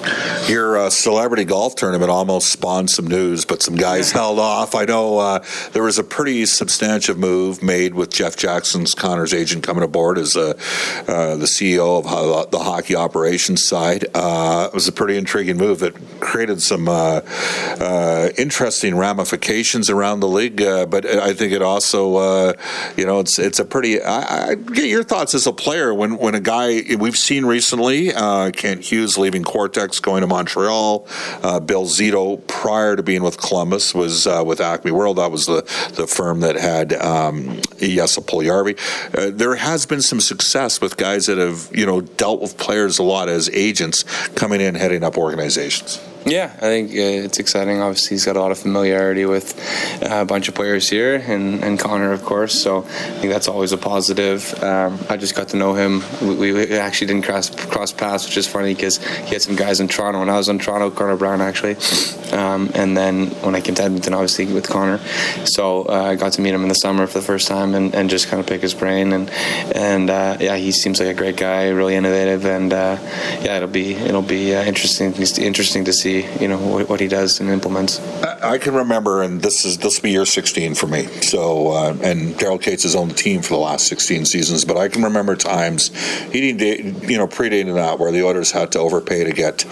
your 0.48 0.78
uh, 0.78 0.90
celebrity 0.90 1.44
golf 1.44 1.74
tournament 1.74 2.10
almost 2.10 2.52
spawned 2.52 2.90
some 2.90 3.06
news 3.06 3.44
but 3.44 3.62
some 3.62 3.74
guys 3.74 4.12
held 4.12 4.38
off 4.38 4.74
I 4.74 4.84
know 4.84 5.18
uh, 5.18 5.44
there 5.72 5.82
was 5.82 5.98
a 5.98 6.04
pretty 6.04 6.46
substantive 6.46 7.18
move 7.18 7.62
made 7.62 7.94
with 7.94 8.12
Jeff 8.12 8.36
Jackson's 8.36 8.94
Connor's 8.94 9.34
agent 9.34 9.64
coming 9.64 9.82
aboard 9.82 10.18
as 10.18 10.35
uh, 10.36 10.54
uh, 11.08 11.36
the 11.36 11.46
CEO 11.46 11.98
of 11.98 12.50
the 12.50 12.58
hockey 12.58 12.94
operations 12.94 13.66
side 13.66 14.06
uh, 14.14 14.68
it 14.68 14.74
was 14.74 14.88
a 14.88 14.92
pretty 14.92 15.16
intriguing 15.16 15.56
move 15.56 15.80
that 15.80 15.94
created 16.20 16.62
some 16.62 16.88
uh, 16.88 17.20
uh, 17.80 18.30
interesting 18.38 18.96
ramifications 18.96 19.90
around 19.90 20.20
the 20.20 20.28
league. 20.28 20.56
But 20.56 21.06
I 21.06 21.32
think 21.32 21.52
it 21.52 21.62
also, 21.62 22.54
you 22.96 23.06
know, 23.06 23.20
it's 23.20 23.38
it's 23.38 23.58
a 23.58 23.64
pretty. 23.64 24.02
I, 24.02 24.50
I 24.50 24.54
get 24.54 24.88
your 24.88 25.04
thoughts 25.04 25.34
as 25.34 25.46
a 25.46 25.52
player 25.52 25.92
when 25.92 26.18
when 26.18 26.34
a 26.34 26.40
guy 26.40 26.82
we've 26.98 27.16
seen 27.16 27.44
recently, 27.44 28.12
Kent 28.12 28.84
Hughes 28.84 29.18
leaving 29.18 29.42
Quartexx, 29.42 30.00
going 30.02 30.22
to 30.22 30.26
Montreal. 30.26 31.06
Bill 31.66 31.86
Zito, 31.86 32.44
prior 32.46 32.96
to 32.96 33.02
being 33.02 33.22
with 33.22 33.38
Columbus, 33.38 33.94
was 33.94 34.26
with 34.26 34.60
Acme 34.60 34.90
World. 34.90 35.18
That 35.18 35.30
was 35.30 35.46
the 35.46 35.62
the 35.94 36.06
firm 36.06 36.40
that 36.40 36.56
had 36.56 36.92
um, 36.94 37.60
Puljärvi. 38.26 38.76
Uh, 39.16 39.30
there 39.34 39.56
has 39.56 39.86
been 39.86 40.02
some 40.02 40.20
success 40.26 40.80
with 40.80 40.96
guys 40.96 41.26
that 41.26 41.38
have 41.38 41.70
you 41.72 41.86
know 41.86 42.00
dealt 42.00 42.40
with 42.40 42.56
players 42.58 42.98
a 42.98 43.02
lot 43.02 43.28
as 43.28 43.48
agents 43.50 44.02
coming 44.30 44.60
in, 44.60 44.74
heading 44.74 45.04
up 45.04 45.16
organizations. 45.16 46.00
Yeah, 46.26 46.52
I 46.56 46.66
think 46.66 46.90
uh, 46.90 47.24
it's 47.24 47.38
exciting. 47.38 47.80
Obviously, 47.80 48.16
he's 48.16 48.24
got 48.24 48.34
a 48.34 48.40
lot 48.40 48.50
of 48.50 48.58
familiarity 48.58 49.24
with 49.26 49.54
uh, 50.02 50.22
a 50.22 50.24
bunch 50.24 50.48
of 50.48 50.56
players 50.56 50.90
here, 50.90 51.14
and, 51.14 51.62
and 51.62 51.78
Connor, 51.78 52.10
of 52.10 52.24
course. 52.24 52.60
So 52.60 52.78
I 52.78 52.82
think 52.82 53.32
that's 53.32 53.46
always 53.46 53.70
a 53.70 53.78
positive. 53.78 54.52
Um, 54.60 54.98
I 55.08 55.18
just 55.18 55.36
got 55.36 55.50
to 55.50 55.56
know 55.56 55.74
him. 55.74 56.02
We, 56.20 56.52
we 56.52 56.72
actually 56.72 57.06
didn't 57.06 57.26
cross 57.26 57.54
cross 57.66 57.92
paths, 57.92 58.26
which 58.26 58.36
is 58.36 58.48
funny 58.48 58.74
because 58.74 58.96
he 58.98 59.34
had 59.34 59.42
some 59.42 59.54
guys 59.54 59.78
in 59.78 59.86
Toronto, 59.86 60.20
and 60.20 60.28
I 60.28 60.36
was 60.36 60.48
in 60.48 60.58
Toronto, 60.58 60.90
Connor 60.90 61.16
Brown 61.16 61.40
actually. 61.40 61.76
Um, 62.32 62.72
and 62.74 62.96
then 62.96 63.28
when 63.42 63.54
I 63.54 63.60
came 63.60 63.76
to 63.76 63.84
Edmonton, 63.84 64.12
obviously 64.12 64.46
with 64.46 64.68
Connor, 64.68 64.98
so 65.44 65.84
uh, 65.84 66.08
I 66.10 66.16
got 66.16 66.32
to 66.32 66.40
meet 66.40 66.54
him 66.54 66.62
in 66.62 66.68
the 66.68 66.74
summer 66.74 67.06
for 67.06 67.20
the 67.20 67.24
first 67.24 67.46
time 67.46 67.76
and, 67.76 67.94
and 67.94 68.10
just 68.10 68.26
kind 68.26 68.40
of 68.40 68.48
pick 68.48 68.62
his 68.62 68.74
brain. 68.74 69.12
And 69.12 69.30
and 69.76 70.10
uh, 70.10 70.38
yeah, 70.40 70.56
he 70.56 70.72
seems 70.72 70.98
like 70.98 71.08
a 71.08 71.14
great 71.14 71.36
guy, 71.36 71.68
really 71.68 71.94
innovative, 71.94 72.44
and 72.46 72.72
uh, 72.72 72.98
yeah, 73.42 73.58
it'll 73.58 73.68
be 73.68 73.94
it'll 73.94 74.22
be 74.22 74.56
uh, 74.56 74.64
interesting 74.64 75.12
interesting 75.14 75.84
to 75.84 75.92
see 75.92 76.15
you 76.22 76.48
know 76.48 76.58
what, 76.58 76.88
what 76.88 77.00
he 77.00 77.08
does 77.08 77.40
and 77.40 77.48
implements. 77.50 78.00
I 78.42 78.58
can 78.58 78.74
remember, 78.74 79.22
and 79.22 79.42
this 79.42 79.64
is 79.64 79.78
this 79.78 79.98
will 79.98 80.04
be 80.04 80.10
year 80.10 80.24
16 80.24 80.74
for 80.74 80.86
me. 80.86 81.06
So, 81.22 81.68
uh, 81.72 81.96
and 82.02 82.34
Daryl 82.34 82.60
Katz 82.60 82.84
has 82.84 82.94
owned 82.94 83.10
the 83.10 83.14
team 83.14 83.42
for 83.42 83.54
the 83.54 83.60
last 83.60 83.86
16 83.88 84.26
seasons, 84.26 84.64
but 84.64 84.76
I 84.76 84.88
can 84.88 85.02
remember 85.02 85.36
times 85.36 85.88
he 86.30 86.52
didn't, 86.52 87.08
you 87.08 87.18
know, 87.18 87.26
predating 87.26 87.74
that 87.74 87.98
where 87.98 88.12
the 88.12 88.22
Oilers 88.24 88.50
had 88.50 88.72
to 88.72 88.78
overpay 88.78 89.24
to 89.24 89.32
get 89.32 89.64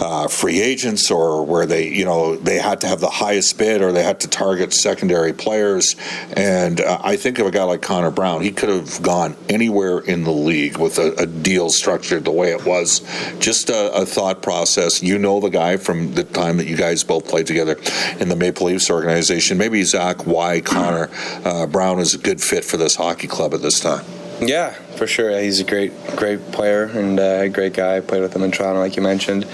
uh, 0.00 0.28
free 0.28 0.60
agents, 0.60 1.10
or 1.10 1.44
where 1.44 1.66
they, 1.66 1.88
you 1.88 2.04
know, 2.04 2.36
they 2.36 2.58
had 2.58 2.80
to 2.82 2.86
have 2.86 3.00
the 3.00 3.10
highest 3.10 3.58
bid, 3.58 3.82
or 3.82 3.92
they 3.92 4.02
had 4.02 4.20
to 4.20 4.28
target 4.28 4.72
secondary 4.72 5.32
players. 5.32 5.96
And 6.36 6.80
uh, 6.80 7.00
I 7.02 7.16
think 7.16 7.38
of 7.38 7.46
a 7.46 7.50
guy 7.50 7.64
like 7.64 7.82
Connor 7.82 8.10
Brown. 8.10 8.42
He 8.42 8.50
could 8.50 8.68
have 8.68 9.02
gone 9.02 9.36
anywhere 9.48 9.98
in 10.00 10.24
the 10.24 10.32
league 10.32 10.78
with 10.78 10.98
a, 10.98 11.14
a 11.14 11.26
deal 11.26 11.70
structured 11.70 12.24
the 12.24 12.32
way 12.32 12.52
it 12.52 12.64
was. 12.64 13.00
Just 13.38 13.70
a, 13.70 13.92
a 13.92 14.06
thought 14.06 14.42
process. 14.42 15.02
You 15.02 15.18
know 15.18 15.40
the 15.40 15.48
guy 15.48 15.75
from 15.78 16.14
the 16.14 16.24
time 16.24 16.56
that 16.58 16.66
you 16.66 16.76
guys 16.76 17.04
both 17.04 17.26
played 17.28 17.46
together 17.46 17.76
in 18.20 18.28
the 18.28 18.36
Maple 18.36 18.66
Leafs 18.66 18.90
organization. 18.90 19.58
Maybe 19.58 19.82
Zach, 19.82 20.26
why 20.26 20.60
Connor 20.60 21.10
uh, 21.44 21.66
Brown 21.66 21.98
is 21.98 22.14
a 22.14 22.18
good 22.18 22.40
fit 22.40 22.64
for 22.64 22.76
this 22.76 22.96
hockey 22.96 23.26
club 23.26 23.54
at 23.54 23.62
this 23.62 23.80
time. 23.80 24.04
Yeah, 24.40 24.72
for 24.96 25.06
sure. 25.06 25.38
He's 25.40 25.60
a 25.60 25.64
great, 25.64 25.92
great 26.14 26.52
player 26.52 26.84
and 26.84 27.18
a 27.18 27.48
great 27.48 27.72
guy. 27.72 27.96
I 27.96 28.00
played 28.00 28.20
with 28.20 28.36
him 28.36 28.42
in 28.42 28.50
Toronto, 28.50 28.80
like 28.80 28.96
you 28.96 29.02
mentioned. 29.02 29.46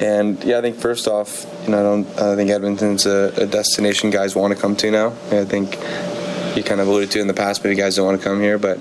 And 0.00 0.42
yeah, 0.42 0.58
I 0.58 0.62
think 0.62 0.76
first 0.76 1.06
off, 1.06 1.46
you 1.64 1.70
know, 1.70 1.78
I 1.78 1.82
don't. 1.82 2.20
I 2.20 2.34
think 2.34 2.50
Edmonton's 2.50 3.06
a, 3.06 3.32
a 3.36 3.46
destination 3.46 4.10
guys 4.10 4.34
want 4.34 4.52
to 4.52 4.60
come 4.60 4.74
to 4.76 4.90
now. 4.90 5.08
I 5.30 5.44
think 5.44 5.76
you 6.56 6.64
kind 6.64 6.80
of 6.80 6.88
alluded 6.88 7.12
to 7.12 7.20
in 7.20 7.28
the 7.28 7.34
past, 7.34 7.62
maybe 7.62 7.76
guys 7.76 7.96
don't 7.96 8.06
want 8.06 8.20
to 8.20 8.24
come 8.24 8.40
here, 8.40 8.58
but. 8.58 8.78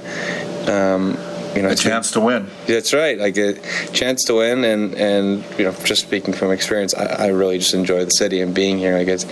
Um, 0.67 1.17
you 1.56 1.62
know, 1.62 1.70
a 1.70 1.76
chance 1.76 2.12
to 2.12 2.20
win. 2.20 2.48
That's 2.68 2.94
right, 2.94 3.18
like 3.18 3.38
a 3.38 3.54
chance 3.91 4.26
to 4.26 4.36
win, 4.36 4.63
and 4.63 4.94
and 4.96 5.44
you 5.58 5.65
know, 5.65 5.72
just 5.84 6.02
speaking 6.02 6.34
from 6.34 6.52
experience, 6.52 6.94
I, 6.94 7.06
I 7.06 7.28
really 7.28 7.60
just 7.60 7.74
enjoy 7.74 8.04
the 8.04 8.12
city 8.12 8.41
and 8.41 8.54
being 8.54 8.78
here. 8.78 8.98
Like 8.98 9.08
it's 9.08 9.26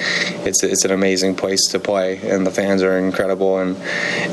it's 0.46 0.64
it's 0.64 0.86
an 0.86 0.92
amazing 0.92 1.36
place 1.36 1.68
to 1.72 1.80
play, 1.80 2.20
and 2.30 2.48
the 2.48 2.52
fans 2.52 2.82
are 2.82 2.98
incredible, 2.98 3.60
and 3.60 3.76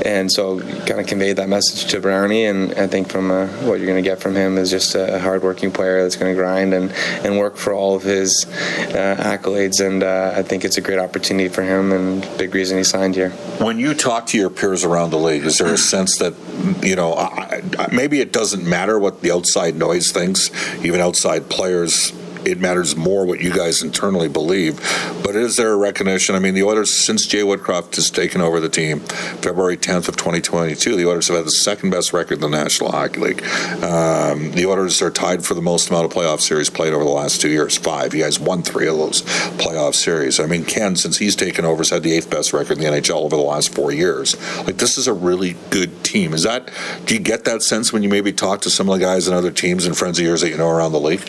and 0.07 0.31
so 0.31 0.61
kind 0.61 1.01
of 1.01 1.07
conveyed 1.07 1.37
that 1.37 1.49
message 1.49 1.91
to 1.91 2.01
Brownie, 2.01 2.45
and 2.45 2.73
I 2.75 2.87
think 2.87 3.11
from 3.11 3.31
uh, 3.31 3.47
what 3.65 3.79
you're 3.79 3.87
going 3.87 4.03
to 4.03 4.09
get 4.09 4.21
from 4.21 4.37
him 4.37 4.57
is 4.57 4.71
just 4.71 4.95
a 4.95 5.19
hardworking 5.19 5.73
player 5.73 6.03
that's 6.03 6.17
going 6.17 6.35
to 6.35 6.41
grind 6.41 6.73
and 6.73 6.93
and 7.25 7.39
work 7.39 7.57
for 7.57 7.75
all 7.75 7.97
of 7.97 8.05
his 8.05 8.47
uh, 8.49 9.17
accolades, 9.19 9.85
and 9.85 10.03
uh, 10.03 10.33
I 10.37 10.43
think 10.43 10.65
it's 10.65 10.79
a 10.79 10.81
great 10.81 10.99
opportunity 11.01 11.49
for 11.49 11.63
him, 11.63 11.93
and 11.93 12.23
big 12.39 12.55
reason 12.55 12.79
he 12.79 12.85
signed 12.85 13.17
here. 13.17 13.31
When 13.59 13.79
you 13.79 13.95
talk 13.95 14.27
to 14.27 14.39
your 14.39 14.51
peers 14.51 14.85
around 14.85 15.11
the 15.11 15.19
league, 15.19 15.45
is 15.45 15.59
there 15.59 15.73
a 15.73 15.79
sense 15.79 16.19
that 16.19 16.35
you 16.83 16.95
know? 16.95 17.15
I, 17.15 17.63
maybe 17.93 18.21
it 18.21 18.33
doesn't 18.33 18.65
matter 18.67 18.99
what 18.99 19.21
the 19.23 19.33
outside 19.33 19.77
noise 19.77 20.11
thinks, 20.13 20.51
even 20.85 21.01
outside 21.01 21.49
players 21.49 22.13
it 22.45 22.61
matters 22.61 22.97
more 22.97 23.25
what 23.25 23.41
you 23.41 23.53
guys 23.53 23.83
internally 23.83 24.29
believe. 24.29 24.77
But 25.23 25.37
is 25.37 25.57
there 25.57 25.73
a 25.73 25.77
recognition? 25.77 26.35
I 26.35 26.39
mean, 26.39 26.55
the 26.55 26.63
Oilers, 26.63 27.05
since 27.05 27.27
Jay 27.27 27.43
Woodcroft 27.43 27.97
has 27.97 28.11
taken 28.11 28.41
over 28.41 28.61
the 28.61 28.69
team, 28.69 29.01
February 29.01 29.77
10th 29.77 30.09
of 30.09 30.17
2022, 30.17 30.97
the 30.97 31.07
Oilers 31.07 31.29
have 31.29 31.37
had 31.37 31.47
the 31.47 31.51
second 31.51 31.91
best 31.91 32.13
record 32.13 32.35
in 32.35 32.41
the 32.41 32.49
National 32.49 32.91
Hockey 32.91 33.21
League. 33.21 33.43
Um, 33.83 34.53
the 34.53 34.67
Oilers 34.67 35.01
are 35.03 35.11
tied 35.11 35.45
for 35.45 35.55
the 35.55 35.63
most 35.63 35.91
amount 35.91 36.07
of 36.07 36.13
playoff 36.13 36.41
series 36.41 36.71
played 36.71 36.93
over 36.93 37.05
the 37.05 37.11
last 37.11 37.41
two 37.41 37.49
years, 37.49 37.77
five. 37.77 38.15
You 38.15 38.23
guys 38.23 38.41
won 38.41 38.63
three 38.63 38.89
of 38.89 38.97
those 38.97 39.23
playoff 39.59 39.95
series. 39.95 40.41
I 40.41 40.47
mean, 40.47 40.65
Ken, 40.65 40.97
since 40.97 41.19
he's 41.19 41.37
taken 41.37 41.65
over, 41.65 41.79
has 41.79 41.91
had 41.91 42.03
the 42.03 42.13
eighth 42.13 42.31
best 42.31 42.53
record 42.53 42.79
in 42.79 42.85
the 42.85 43.01
NHL 43.01 43.23
over 43.23 43.37
the 43.37 43.43
last 43.43 43.75
four 43.75 43.93
years. 43.93 44.37
Like, 44.67 44.79
this 44.79 44.99
is 44.99 45.07
a 45.07 45.13
really 45.13 45.57
good 45.71 46.03
team. 46.05 46.33
Is 46.33 46.43
that, 46.45 46.71
do 47.05 47.15
you 47.15 47.21
get 47.21 47.45
that 47.45 47.63
sense 47.63 47.93
when 47.93 48.03
you 48.03 48.09
maybe 48.09 48.33
talk 48.33 48.61
to 48.63 48.71
some 48.71 48.89
of 48.89 48.99
the 48.99 49.05
guys 49.05 49.29
in 49.29 49.35
other 49.35 49.51
teams 49.51 49.87
and 49.87 49.97
friends 49.97 50.19
of 50.19 50.25
yours 50.25 50.41
that 50.41 50.51
you 50.51 50.57
know 50.57 50.69
around 50.69 50.93
the 50.93 51.01
league? 51.01 51.29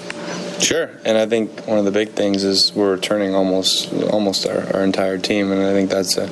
Sure, 0.61 0.91
and 1.05 1.17
I 1.17 1.25
think 1.25 1.65
one 1.65 1.79
of 1.79 1.85
the 1.85 1.91
big 1.91 2.09
things 2.09 2.43
is 2.43 2.71
we're 2.75 2.91
returning 2.91 3.33
almost 3.33 3.91
almost 4.11 4.45
our, 4.45 4.75
our 4.75 4.83
entire 4.83 5.17
team, 5.17 5.51
and 5.51 5.59
I 5.59 5.73
think 5.73 5.89
that's 5.89 6.17
a, 6.17 6.29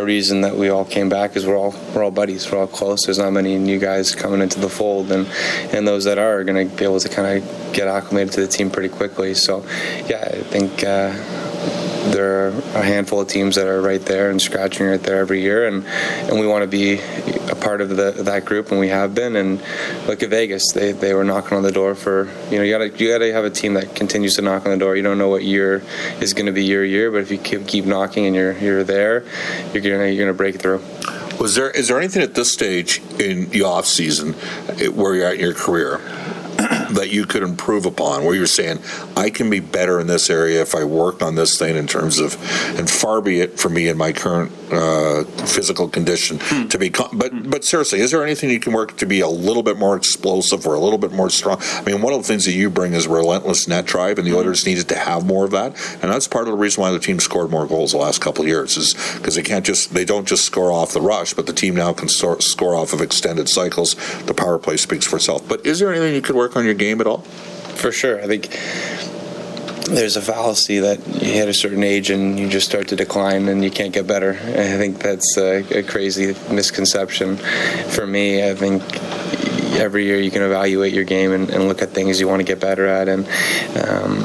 a, 0.00 0.04
reason 0.04 0.42
that 0.42 0.54
we 0.54 0.68
all 0.68 0.84
came 0.84 1.08
back 1.08 1.34
is 1.34 1.44
we're 1.44 1.56
all 1.56 1.74
we're 1.92 2.04
all 2.04 2.12
buddies, 2.12 2.50
we're 2.50 2.58
all 2.58 2.68
close. 2.68 3.04
There's 3.04 3.18
not 3.18 3.32
many 3.32 3.58
new 3.58 3.80
guys 3.80 4.14
coming 4.14 4.40
into 4.40 4.60
the 4.60 4.68
fold, 4.68 5.10
and 5.10 5.26
and 5.74 5.86
those 5.86 6.04
that 6.04 6.16
are, 6.16 6.38
are 6.38 6.44
going 6.44 6.70
to 6.70 6.76
be 6.76 6.84
able 6.84 7.00
to 7.00 7.08
kind 7.08 7.42
of 7.42 7.72
get 7.72 7.88
acclimated 7.88 8.32
to 8.34 8.42
the 8.42 8.46
team 8.46 8.70
pretty 8.70 8.88
quickly. 8.88 9.34
So, 9.34 9.64
yeah, 10.06 10.28
I 10.30 10.42
think. 10.42 10.84
Uh, 10.84 11.51
there 12.10 12.46
are 12.46 12.48
a 12.48 12.82
handful 12.82 13.20
of 13.20 13.28
teams 13.28 13.54
that 13.56 13.66
are 13.66 13.80
right 13.80 14.04
there 14.04 14.30
and 14.30 14.40
scratching 14.40 14.86
right 14.86 15.02
there 15.02 15.18
every 15.18 15.40
year, 15.40 15.66
and 15.66 15.84
and 15.86 16.38
we 16.38 16.46
want 16.46 16.62
to 16.62 16.68
be 16.68 16.94
a 17.50 17.54
part 17.54 17.80
of 17.80 17.90
the, 17.90 18.12
that 18.24 18.44
group, 18.44 18.70
and 18.70 18.80
we 18.80 18.88
have 18.88 19.14
been. 19.14 19.36
And 19.36 19.62
look 20.06 20.22
at 20.22 20.30
Vegas; 20.30 20.72
they, 20.72 20.92
they 20.92 21.14
were 21.14 21.24
knocking 21.24 21.56
on 21.56 21.62
the 21.62 21.72
door 21.72 21.94
for 21.94 22.28
you 22.50 22.58
know 22.58 22.64
you 22.64 22.72
gotta 22.72 22.90
you 22.98 23.12
gotta 23.12 23.32
have 23.32 23.44
a 23.44 23.50
team 23.50 23.74
that 23.74 23.94
continues 23.94 24.36
to 24.36 24.42
knock 24.42 24.64
on 24.64 24.72
the 24.72 24.78
door. 24.78 24.96
You 24.96 25.02
don't 25.02 25.18
know 25.18 25.28
what 25.28 25.44
year 25.44 25.82
is 26.20 26.34
going 26.34 26.46
to 26.46 26.52
be 26.52 26.64
your 26.64 26.84
year, 26.84 27.10
but 27.10 27.18
if 27.18 27.30
you 27.30 27.38
keep, 27.38 27.66
keep 27.66 27.84
knocking 27.84 28.26
and 28.26 28.34
you're 28.34 28.56
you're 28.58 28.84
there, 28.84 29.24
you're 29.72 29.82
gonna 29.82 30.08
you're 30.08 30.24
gonna 30.24 30.36
break 30.36 30.60
through. 30.60 30.82
Was 31.38 31.54
there 31.54 31.70
is 31.70 31.88
there 31.88 31.98
anything 31.98 32.22
at 32.22 32.34
this 32.34 32.52
stage 32.52 33.00
in 33.18 33.48
the 33.50 33.62
off 33.62 33.86
season 33.86 34.34
where 34.94 35.14
you're 35.14 35.26
at 35.26 35.34
in 35.34 35.40
your 35.40 35.54
career 35.54 36.00
that 36.94 37.10
you 37.10 37.24
could 37.24 37.42
improve 37.42 37.86
upon 37.86 38.24
where 38.24 38.34
you're 38.34 38.46
saying 38.46 38.80
I 39.16 39.30
can 39.30 39.50
be 39.50 39.60
better 39.60 40.00
in 40.00 40.06
this 40.06 40.30
area 40.30 40.60
if 40.62 40.74
I 40.74 40.84
work 40.84 41.22
on 41.22 41.34
this 41.34 41.58
thing 41.58 41.76
in 41.76 41.86
terms 41.86 42.18
of 42.18 42.34
and 42.78 42.88
far 42.88 43.20
be 43.20 43.40
it 43.40 43.58
for 43.58 43.68
me 43.68 43.88
in 43.88 43.96
my 43.96 44.12
current 44.12 44.52
uh, 44.70 45.24
physical 45.46 45.88
condition 45.88 46.38
hmm. 46.40 46.68
to 46.68 46.78
be 46.78 46.90
but 47.12 47.50
but 47.50 47.64
seriously 47.64 48.00
is 48.00 48.10
there 48.10 48.22
anything 48.22 48.50
you 48.50 48.60
can 48.60 48.72
work 48.72 48.96
to 48.96 49.06
be 49.06 49.20
a 49.20 49.28
little 49.28 49.62
bit 49.62 49.78
more 49.78 49.96
explosive 49.96 50.66
or 50.66 50.74
a 50.74 50.80
little 50.80 50.98
bit 50.98 51.12
more 51.12 51.30
strong 51.30 51.58
I 51.60 51.82
mean 51.82 52.02
one 52.02 52.12
of 52.12 52.20
the 52.20 52.28
things 52.28 52.44
that 52.44 52.52
you 52.52 52.70
bring 52.70 52.92
is 52.92 53.06
relentless 53.06 53.68
net 53.68 53.86
drive 53.86 54.18
and 54.18 54.26
the 54.26 54.32
hmm. 54.32 54.38
Oilers 54.38 54.66
needed 54.66 54.88
to 54.88 54.96
have 54.96 55.24
more 55.26 55.44
of 55.44 55.50
that 55.52 55.76
and 56.02 56.10
that's 56.10 56.28
part 56.28 56.46
of 56.46 56.52
the 56.52 56.58
reason 56.58 56.82
why 56.82 56.90
the 56.90 56.98
team 56.98 57.20
scored 57.20 57.50
more 57.50 57.66
goals 57.66 57.92
the 57.92 57.98
last 57.98 58.20
couple 58.20 58.42
of 58.42 58.48
years 58.48 58.76
is 58.76 58.94
because 59.16 59.34
they 59.34 59.42
can't 59.42 59.64
just 59.64 59.94
they 59.94 60.04
don't 60.04 60.26
just 60.26 60.44
score 60.44 60.70
off 60.70 60.92
the 60.92 61.00
rush 61.00 61.34
but 61.34 61.46
the 61.46 61.52
team 61.52 61.74
now 61.74 61.92
can 61.92 62.08
score 62.08 62.74
off 62.74 62.92
of 62.92 63.00
extended 63.00 63.48
cycles 63.48 63.94
the 64.24 64.34
power 64.34 64.58
play 64.58 64.76
speaks 64.76 65.06
for 65.06 65.16
itself 65.16 65.46
but 65.48 65.64
is 65.66 65.78
there 65.78 65.90
anything 65.90 66.14
you 66.14 66.22
could 66.22 66.36
work 66.36 66.56
on 66.56 66.64
your 66.64 66.74
game 66.82 67.00
at 67.00 67.06
all? 67.06 67.18
For 67.76 67.92
sure. 67.92 68.20
I 68.22 68.26
think 68.26 68.50
there's 69.94 70.16
a 70.16 70.22
fallacy 70.22 70.78
that 70.80 71.06
you 71.06 71.32
hit 71.32 71.48
a 71.48 71.54
certain 71.54 71.82
age 71.82 72.10
and 72.10 72.38
you 72.38 72.48
just 72.48 72.68
start 72.68 72.88
to 72.88 72.96
decline 72.96 73.48
and 73.48 73.62
you 73.62 73.70
can't 73.70 73.92
get 73.92 74.06
better. 74.06 74.32
I 74.32 74.76
think 74.78 74.98
that's 74.98 75.36
a, 75.36 75.78
a 75.78 75.82
crazy 75.82 76.34
misconception 76.50 77.36
for 77.36 78.06
me. 78.06 78.48
I 78.48 78.54
think 78.54 78.82
every 79.78 80.04
year 80.04 80.18
you 80.18 80.30
can 80.30 80.42
evaluate 80.42 80.94
your 80.94 81.04
game 81.04 81.32
and, 81.32 81.50
and, 81.50 81.66
look 81.66 81.82
at 81.82 81.90
things 81.90 82.20
you 82.20 82.28
want 82.28 82.40
to 82.40 82.44
get 82.44 82.60
better 82.60 82.86
at. 82.86 83.08
And 83.08 83.26
um, 83.84 84.18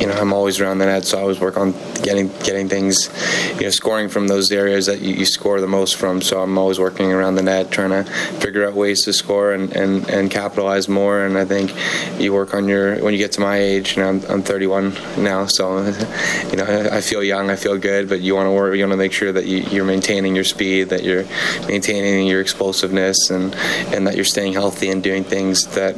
you 0.00 0.06
know, 0.06 0.12
I'm 0.12 0.32
always 0.32 0.60
around 0.60 0.78
the 0.78 0.86
net, 0.86 1.04
so 1.04 1.18
I 1.18 1.22
always 1.22 1.40
work 1.40 1.56
on 1.56 1.72
getting 2.02 2.28
getting 2.38 2.68
things, 2.68 3.10
you 3.56 3.62
know, 3.62 3.70
scoring 3.70 4.08
from 4.08 4.28
those 4.28 4.50
areas 4.50 4.86
that 4.86 5.00
you, 5.00 5.14
you, 5.14 5.24
score 5.24 5.60
the 5.60 5.66
most 5.66 5.96
from. 5.96 6.20
So 6.20 6.40
I'm 6.42 6.58
always 6.58 6.78
working 6.78 7.12
around 7.12 7.36
the 7.36 7.42
net, 7.42 7.70
trying 7.70 7.90
to 7.90 8.10
figure 8.40 8.66
out 8.66 8.74
ways 8.74 9.02
to 9.04 9.12
score 9.12 9.52
and, 9.52 9.74
and, 9.74 10.08
and 10.08 10.30
capitalize 10.30 10.88
more. 10.88 11.24
And 11.24 11.38
I 11.38 11.44
think 11.44 11.74
you 12.20 12.32
work 12.32 12.54
on 12.54 12.68
your 12.68 12.96
when 13.02 13.12
you 13.12 13.18
get 13.18 13.32
to 13.32 13.40
my 13.40 13.58
age. 13.58 13.96
You 13.96 14.02
know, 14.02 14.08
I'm, 14.10 14.24
I'm 14.24 14.42
31 14.42 14.94
now, 15.18 15.46
so 15.46 15.78
you 16.50 16.56
know, 16.56 16.88
I 16.92 17.00
feel 17.00 17.22
young, 17.22 17.50
I 17.50 17.56
feel 17.56 17.78
good, 17.78 18.08
but 18.08 18.20
you 18.20 18.34
want 18.34 18.46
to 18.46 18.52
work, 18.52 18.74
you 18.74 18.82
want 18.82 18.92
to 18.92 18.96
make 18.96 19.12
sure 19.12 19.32
that 19.32 19.46
you, 19.46 19.58
you're 19.58 19.84
maintaining 19.84 20.34
your 20.34 20.44
speed, 20.44 20.88
that 20.90 21.04
you're 21.04 21.24
maintaining 21.66 22.26
your 22.26 22.40
explosiveness, 22.40 23.30
and 23.30 23.54
and 23.94 24.06
that 24.06 24.16
you're 24.16 24.24
staying 24.24 24.52
healthy 24.52 24.90
and 24.90 25.02
doing 25.02 25.24
things 25.24 25.66
that. 25.68 25.94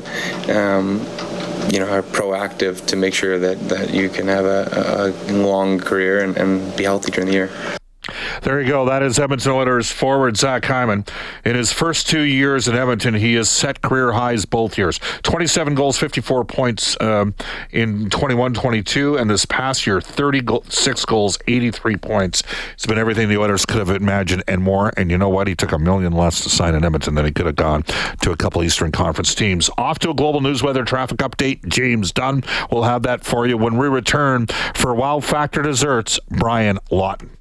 Um, 0.48 1.06
you 1.72 1.78
know, 1.80 1.88
are 1.88 2.02
proactive 2.02 2.86
to 2.86 2.96
make 2.96 3.14
sure 3.14 3.38
that, 3.38 3.68
that 3.68 3.92
you 3.92 4.08
can 4.08 4.28
have 4.28 4.44
a, 4.44 5.12
a 5.28 5.32
long 5.32 5.78
career 5.78 6.22
and, 6.22 6.36
and 6.36 6.76
be 6.76 6.84
healthy 6.84 7.10
during 7.10 7.26
the 7.28 7.34
year. 7.34 7.50
There 8.46 8.60
you 8.60 8.68
go. 8.68 8.84
That 8.84 9.02
is 9.02 9.18
Edmonton 9.18 9.50
Oilers 9.50 9.90
forward 9.90 10.36
Zach 10.36 10.64
Hyman. 10.64 11.04
In 11.44 11.56
his 11.56 11.72
first 11.72 12.08
two 12.08 12.20
years 12.20 12.68
in 12.68 12.76
Edmonton, 12.76 13.12
he 13.14 13.34
has 13.34 13.50
set 13.50 13.82
career 13.82 14.12
highs 14.12 14.44
both 14.44 14.78
years 14.78 15.00
27 15.24 15.74
goals, 15.74 15.98
54 15.98 16.44
points 16.44 16.96
um, 17.00 17.34
in 17.72 18.08
21 18.08 18.54
22, 18.54 19.18
and 19.18 19.28
this 19.28 19.46
past 19.46 19.84
year, 19.84 20.00
36 20.00 21.04
goals, 21.06 21.40
83 21.48 21.96
points. 21.96 22.44
It's 22.74 22.86
been 22.86 22.98
everything 22.98 23.28
the 23.28 23.36
Oilers 23.36 23.66
could 23.66 23.78
have 23.78 23.90
imagined 23.90 24.44
and 24.46 24.62
more. 24.62 24.92
And 24.96 25.10
you 25.10 25.18
know 25.18 25.28
what? 25.28 25.48
He 25.48 25.56
took 25.56 25.72
a 25.72 25.78
million 25.80 26.12
less 26.12 26.44
to 26.44 26.48
sign 26.48 26.76
in 26.76 26.84
Edmonton 26.84 27.16
than 27.16 27.24
he 27.24 27.32
could 27.32 27.46
have 27.46 27.56
gone 27.56 27.82
to 28.20 28.30
a 28.30 28.36
couple 28.36 28.62
Eastern 28.62 28.92
Conference 28.92 29.34
teams. 29.34 29.68
Off 29.76 29.98
to 29.98 30.10
a 30.10 30.14
global 30.14 30.40
news 30.40 30.62
weather 30.62 30.84
traffic 30.84 31.18
update. 31.18 31.66
James 31.66 32.12
Dunn 32.12 32.44
will 32.70 32.84
have 32.84 33.02
that 33.02 33.24
for 33.24 33.44
you 33.48 33.58
when 33.58 33.76
we 33.76 33.88
return 33.88 34.46
for 34.76 34.94
Wow 34.94 35.18
Factor 35.18 35.62
Desserts, 35.62 36.20
Brian 36.30 36.78
Lawton. 36.92 37.36